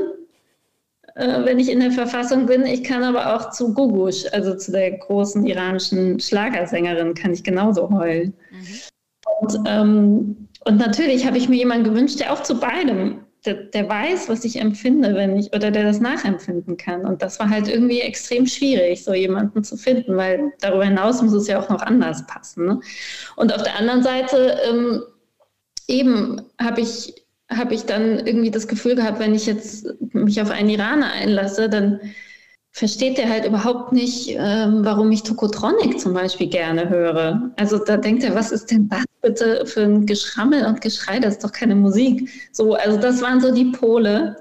[1.15, 2.65] äh, wenn ich in der Verfassung bin.
[2.65, 7.89] Ich kann aber auch zu Gugush, also zu der großen iranischen Schlagersängerin, kann ich genauso
[7.89, 8.33] heulen.
[8.51, 8.67] Mhm.
[9.41, 13.87] Und, ähm, und natürlich habe ich mir jemanden gewünscht, der auch zu beidem der, der,
[13.87, 17.05] weiß, was ich empfinde, wenn ich, oder der das nachempfinden kann.
[17.05, 21.33] Und das war halt irgendwie extrem schwierig, so jemanden zu finden, weil darüber hinaus muss
[21.33, 22.65] es ja auch noch anders passen.
[22.65, 22.79] Ne?
[23.35, 25.03] Und auf der anderen Seite ähm,
[25.87, 27.13] eben habe ich,
[27.49, 31.69] hab ich dann irgendwie das Gefühl gehabt, wenn ich jetzt mich auf einen Iraner einlasse,
[31.69, 31.99] dann
[32.71, 37.51] versteht er halt überhaupt nicht, ähm, warum ich Tokotronic zum Beispiel gerne höre.
[37.55, 41.19] Also da denkt er, was ist denn das bitte für ein Geschrammel und Geschrei?
[41.19, 42.29] Das ist doch keine Musik.
[42.51, 44.37] So, also das waren so die Pole.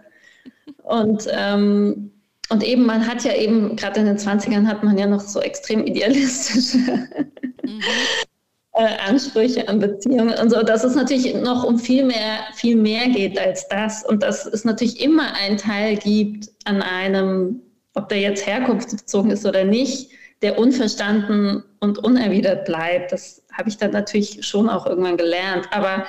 [0.82, 2.10] Und, ähm,
[2.50, 5.40] und eben, man hat ja eben, gerade in den 20ern hat man ja noch so
[5.40, 7.80] extrem idealistische mhm.
[8.72, 13.08] äh, Ansprüche an Beziehungen und so, dass es natürlich noch um viel mehr, viel mehr
[13.08, 14.04] geht als das.
[14.04, 17.60] Und dass es natürlich immer einen Teil gibt an einem
[17.94, 20.10] ob der jetzt herkunftsbezogen ist oder nicht,
[20.44, 23.12] der unverstanden und unerwidert bleibt.
[23.12, 25.66] Das habe ich dann natürlich schon auch irgendwann gelernt.
[25.70, 26.04] Aber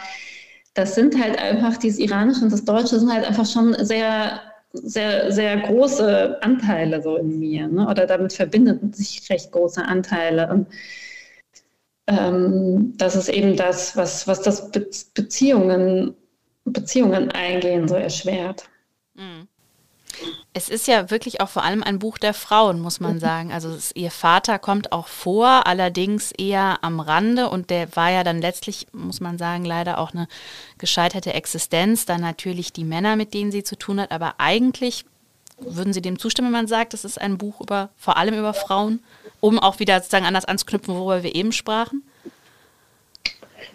[0.73, 4.41] das sind halt einfach, dieses Iranische und das Deutsche sind halt einfach schon sehr,
[4.73, 7.69] sehr, sehr große Anteile so in mir.
[7.69, 7.88] Ne?
[7.88, 10.49] Oder damit verbinden sich recht große Anteile.
[10.49, 10.67] Und
[12.07, 16.13] ähm, das ist eben das, was, was das Be Beziehungen,
[16.65, 18.67] Beziehungen eingehen so erschwert.
[19.13, 19.47] Mhm.
[20.53, 23.51] Es ist ja wirklich auch vor allem ein Buch der Frauen, muss man sagen.
[23.51, 28.24] Also es, ihr Vater kommt auch vor, allerdings eher am Rande und der war ja
[28.24, 30.28] dann letztlich, muss man sagen, leider auch eine
[30.78, 32.05] gescheiterte Existenz.
[32.05, 35.05] Dann natürlich die Männer, mit denen sie zu tun hat, aber eigentlich
[35.59, 38.53] würden Sie dem zustimmen, wenn man sagt, es ist ein Buch über vor allem über
[38.53, 39.01] Frauen,
[39.39, 42.03] um auch wieder sozusagen an das anzuknüpfen, worüber wir eben sprachen?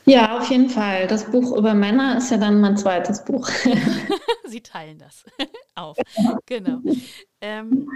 [0.04, 1.06] Ja, auf jeden Fall.
[1.06, 3.48] Das Buch über Männer ist ja dann mein zweites Buch.
[4.46, 5.24] Sie teilen das
[5.74, 5.96] auf.
[6.46, 6.80] Genau.
[7.40, 7.88] Ähm,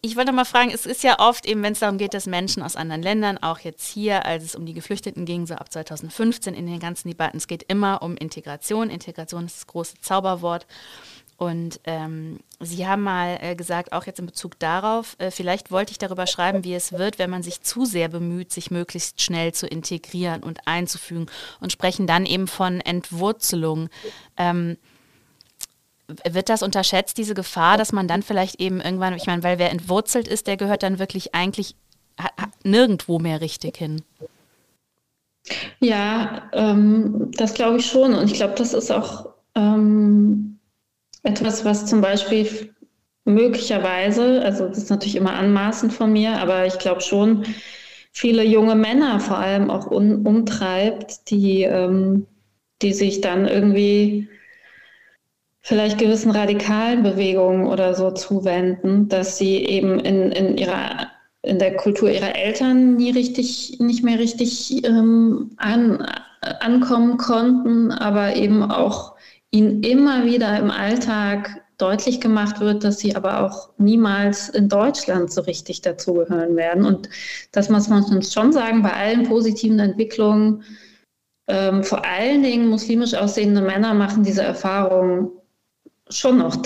[0.00, 2.62] ich wollte mal fragen, es ist ja oft eben, wenn es darum geht, dass Menschen
[2.62, 6.54] aus anderen Ländern, auch jetzt hier, als es um die Geflüchteten ging, so ab 2015
[6.54, 8.90] in den ganzen Debatten, es geht immer um Integration.
[8.90, 10.66] Integration ist das große Zauberwort.
[11.42, 15.90] Und ähm, Sie haben mal äh, gesagt, auch jetzt in Bezug darauf, äh, vielleicht wollte
[15.90, 19.52] ich darüber schreiben, wie es wird, wenn man sich zu sehr bemüht, sich möglichst schnell
[19.52, 21.26] zu integrieren und einzufügen
[21.58, 23.88] und sprechen dann eben von Entwurzelung.
[24.36, 24.76] Ähm,
[26.06, 29.72] wird das unterschätzt, diese Gefahr, dass man dann vielleicht eben irgendwann, ich meine, weil wer
[29.72, 31.74] entwurzelt ist, der gehört dann wirklich eigentlich
[32.62, 34.02] nirgendwo mehr richtig hin?
[35.80, 38.14] Ja, ähm, das glaube ich schon.
[38.14, 40.52] Und ich glaube, das ist auch ähm,
[41.22, 42.74] etwas, was zum Beispiel
[43.24, 47.44] möglicherweise, also das ist natürlich immer anmaßend von mir, aber ich glaube schon,
[48.10, 52.26] viele junge Männer vor allem auch un, umtreibt, die, ähm,
[52.82, 54.28] die sich dann irgendwie
[55.60, 61.08] vielleicht gewissen radikalen Bewegungen oder so zuwenden, dass sie eben in, in ihrer
[61.42, 66.06] in der Kultur ihrer Eltern nie richtig, nicht mehr richtig ähm, an,
[66.40, 69.14] ankommen konnten, aber eben auch
[69.52, 75.32] ihnen immer wieder im Alltag deutlich gemacht wird, dass sie aber auch niemals in Deutschland
[75.32, 76.84] so richtig dazugehören werden.
[76.84, 77.08] Und
[77.52, 80.62] das muss man uns schon sagen, bei allen positiven Entwicklungen,
[81.48, 85.32] ähm, vor allen Dingen muslimisch aussehende Männer machen diese Erfahrung
[86.08, 86.56] schon noch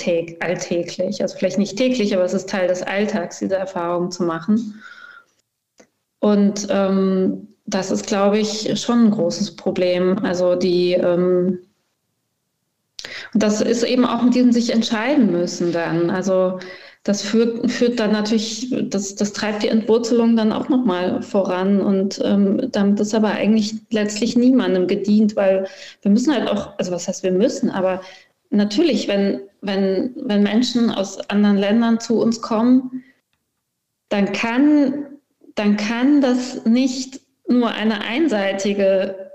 [0.41, 1.23] alltäglich.
[1.23, 4.81] Also vielleicht nicht täglich, aber es ist Teil des Alltags, diese Erfahrung zu machen.
[6.21, 10.19] Und ähm, das ist, glaube ich, schon ein großes Problem.
[10.25, 11.66] Also die, ähm,
[13.35, 16.11] das ist eben auch mit diesem sich entscheiden müssen dann.
[16.11, 16.59] Also
[17.07, 22.21] das führt, führt dann natürlich, das, das treibt die Entwurzelung dann auch nochmal voran und
[22.25, 25.69] ähm, damit ist aber eigentlich letztlich niemandem gedient, weil
[26.03, 28.01] wir müssen halt auch, also was heißt wir müssen, aber
[28.51, 33.05] natürlich, wenn, wenn, wenn Menschen aus anderen Ländern zu uns kommen,
[34.09, 35.07] dann kann,
[35.55, 39.26] dann kann das nicht nur eine einseitige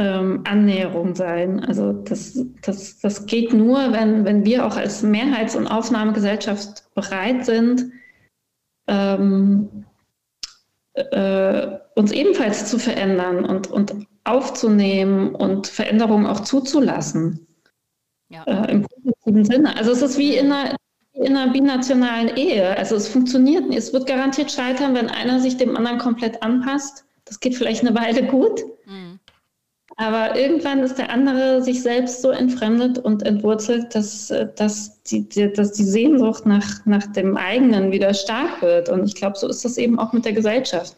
[0.00, 1.62] ähm, Annäherung sein.
[1.62, 7.44] Also das, das, das geht nur, wenn, wenn wir auch als Mehrheits- und Aufnahmegesellschaft bereit
[7.44, 7.92] sind,
[8.88, 9.84] ähm,
[10.94, 13.94] äh, uns ebenfalls zu verändern und, und
[14.24, 17.46] aufzunehmen und Veränderungen auch zuzulassen.
[18.30, 18.44] Ja.
[18.44, 19.76] Äh, Im positiven Sinne.
[19.76, 20.76] Also es ist wie in einer,
[21.12, 22.74] in einer binationalen Ehe.
[22.78, 27.04] Also es funktioniert, es wird garantiert scheitern, wenn einer sich dem anderen komplett anpasst.
[27.26, 28.62] Das geht vielleicht eine Weile gut.
[28.86, 29.09] Mhm.
[30.00, 35.72] Aber irgendwann ist der andere sich selbst so entfremdet und entwurzelt, dass, dass, die, dass
[35.72, 38.88] die Sehnsucht nach, nach dem eigenen wieder stark wird.
[38.88, 40.96] Und ich glaube, so ist das eben auch mit der Gesellschaft.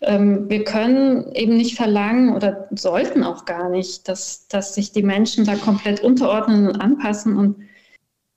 [0.00, 5.02] Ähm, wir können eben nicht verlangen oder sollten auch gar nicht, dass, dass sich die
[5.02, 7.56] Menschen da komplett unterordnen und anpassen und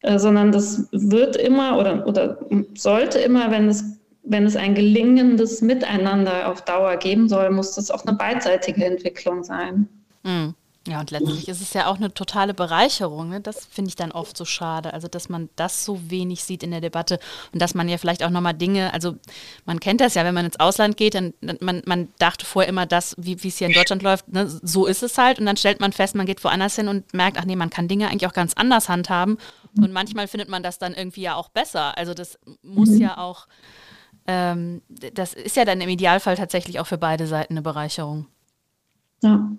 [0.01, 2.39] äh, sondern das wird immer oder, oder
[2.75, 3.96] sollte immer, wenn es,
[4.29, 9.43] wenn es ein gelingendes Miteinander auf Dauer geben soll, muss das auch eine beidseitige Entwicklung
[9.43, 9.87] sein.
[10.23, 10.53] Mhm.
[10.87, 13.29] Ja, und letztlich ist es ja auch eine totale Bereicherung.
[13.29, 13.41] Ne?
[13.41, 14.93] Das finde ich dann oft so schade.
[14.93, 17.19] Also, dass man das so wenig sieht in der Debatte
[17.51, 19.15] und dass man ja vielleicht auch nochmal Dinge, also
[19.65, 22.85] man kennt das ja, wenn man ins Ausland geht, dann man, man dachte vorher immer,
[22.85, 24.47] das, wie es hier in Deutschland läuft, ne?
[24.47, 25.39] so ist es halt.
[25.39, 27.89] Und dann stellt man fest, man geht woanders hin und merkt, ach nee, man kann
[27.89, 29.37] Dinge eigentlich auch ganz anders handhaben.
[29.77, 31.97] Und manchmal findet man das dann irgendwie ja auch besser.
[31.97, 33.01] Also das muss mhm.
[33.01, 33.47] ja auch,
[34.27, 38.27] ähm, das ist ja dann im Idealfall tatsächlich auch für beide Seiten eine Bereicherung.
[39.23, 39.49] Ja.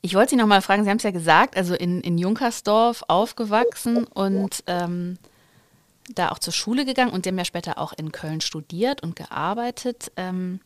[0.00, 3.04] Ich wollte Sie noch mal fragen, Sie haben es ja gesagt, also in, in Junkersdorf
[3.06, 5.16] aufgewachsen und ähm,
[6.12, 9.14] da auch zur Schule gegangen und Sie haben ja später auch in Köln studiert und
[9.14, 10.10] gearbeitet.
[10.16, 10.60] Ähm,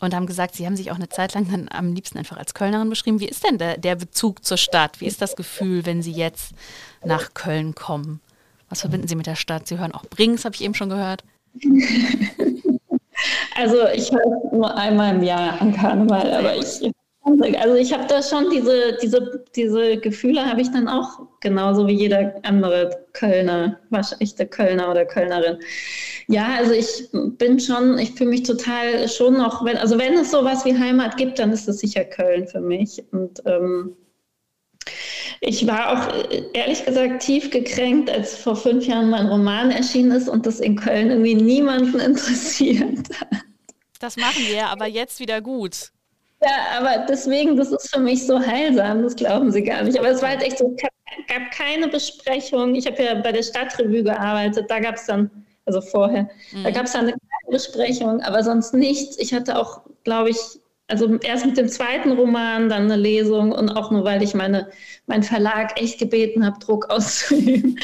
[0.00, 2.54] und haben gesagt, Sie haben sich auch eine Zeit lang dann am liebsten einfach als
[2.54, 3.20] Kölnerin beschrieben.
[3.20, 5.00] Wie ist denn der, der Bezug zur Stadt?
[5.00, 6.52] Wie ist das Gefühl, wenn Sie jetzt
[7.04, 8.20] nach Köln kommen?
[8.68, 9.66] Was verbinden Sie mit der Stadt?
[9.66, 11.24] Sie hören auch Brings, habe ich eben schon gehört.
[13.56, 16.92] Also ich höre nur einmal im Jahr an Karneval, aber ich
[17.58, 21.92] also ich habe da schon diese, diese, diese Gefühle habe ich dann auch genauso wie
[21.92, 25.58] jeder andere Kölner, waschechte Kölner oder Kölnerin.
[26.28, 30.30] Ja, also ich bin schon, ich fühle mich total schon noch, wenn, also wenn es
[30.30, 33.02] sowas wie Heimat gibt, dann ist es sicher Köln für mich.
[33.12, 33.96] Und ähm,
[35.40, 36.14] ich war auch
[36.52, 40.76] ehrlich gesagt tief gekränkt, als vor fünf Jahren mein Roman erschienen ist und das in
[40.76, 43.28] Köln irgendwie niemanden interessiert hat.
[44.00, 45.90] Das machen wir aber jetzt wieder gut.
[46.40, 49.98] Ja, aber deswegen, das ist für mich so heilsam, das glauben Sie gar nicht.
[49.98, 50.82] Aber es war halt echt so, es
[51.26, 52.76] gab keine Besprechung.
[52.76, 55.30] Ich habe ja bei der Stadtrevue gearbeitet, da gab es dann,
[55.64, 56.62] also vorher, mhm.
[56.62, 59.18] da gab es dann eine kleine Besprechung, aber sonst nichts.
[59.18, 60.36] Ich hatte auch, glaube ich,
[60.88, 64.68] also erst mit dem zweiten Roman dann eine Lesung und auch nur, weil ich meine,
[65.06, 67.78] meinen Verlag echt gebeten habe, Druck auszuüben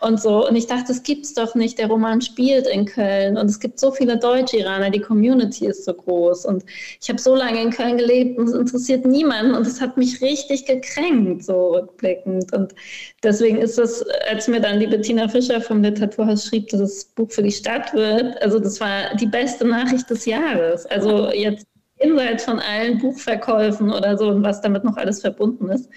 [0.00, 0.48] und so.
[0.48, 1.78] Und ich dachte, das gibt's doch nicht.
[1.78, 5.92] Der Roman spielt in Köln und es gibt so viele Deutsch-Iraner, die Community ist so
[5.92, 6.46] groß.
[6.46, 6.64] Und
[7.00, 10.22] ich habe so lange in Köln gelebt und es interessiert niemanden und es hat mich
[10.22, 12.50] richtig gekränkt, so rückblickend.
[12.54, 12.74] Und
[13.22, 17.30] deswegen ist das, als mir dann die Bettina Fischer vom Literaturhaus schrieb, dass das Buch
[17.30, 20.86] für die Stadt wird, also das war die beste Nachricht des Jahres.
[20.86, 21.66] Also jetzt
[22.00, 25.88] jenseits von allen Buchverkäufen oder so und was damit noch alles verbunden ist,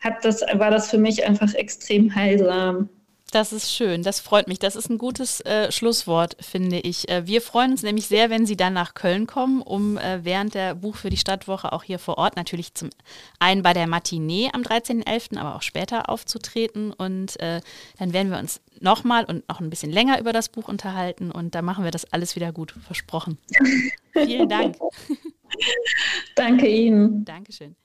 [0.00, 2.88] hat das, war das für mich einfach extrem heilsam.
[3.30, 4.58] Das ist schön, das freut mich.
[4.58, 7.10] Das ist ein gutes äh, Schlusswort, finde ich.
[7.10, 10.54] Äh, wir freuen uns nämlich sehr, wenn Sie dann nach Köln kommen, um äh, während
[10.54, 12.88] der Buch für die Stadtwoche auch hier vor Ort natürlich zum
[13.38, 16.94] einen bei der Matinee am 13.11., aber auch später aufzutreten.
[16.94, 17.60] Und äh,
[17.98, 21.54] dann werden wir uns nochmal und noch ein bisschen länger über das Buch unterhalten und
[21.54, 23.36] da machen wir das alles wieder gut, versprochen.
[24.12, 24.76] Vielen Dank.
[26.34, 27.24] Danke Ihnen.
[27.24, 27.76] Dankeschön.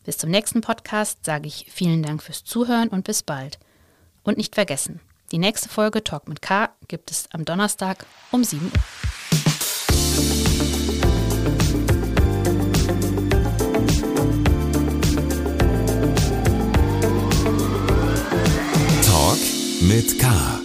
[0.04, 3.58] Bis zum nächsten Podcast sage ich vielen Dank fürs Zuhören und bis bald.
[4.24, 5.00] Und nicht vergessen,
[5.32, 8.72] die nächste Folge Talk mit K gibt es am Donnerstag um 7 Uhr.
[19.88, 20.65] mit K.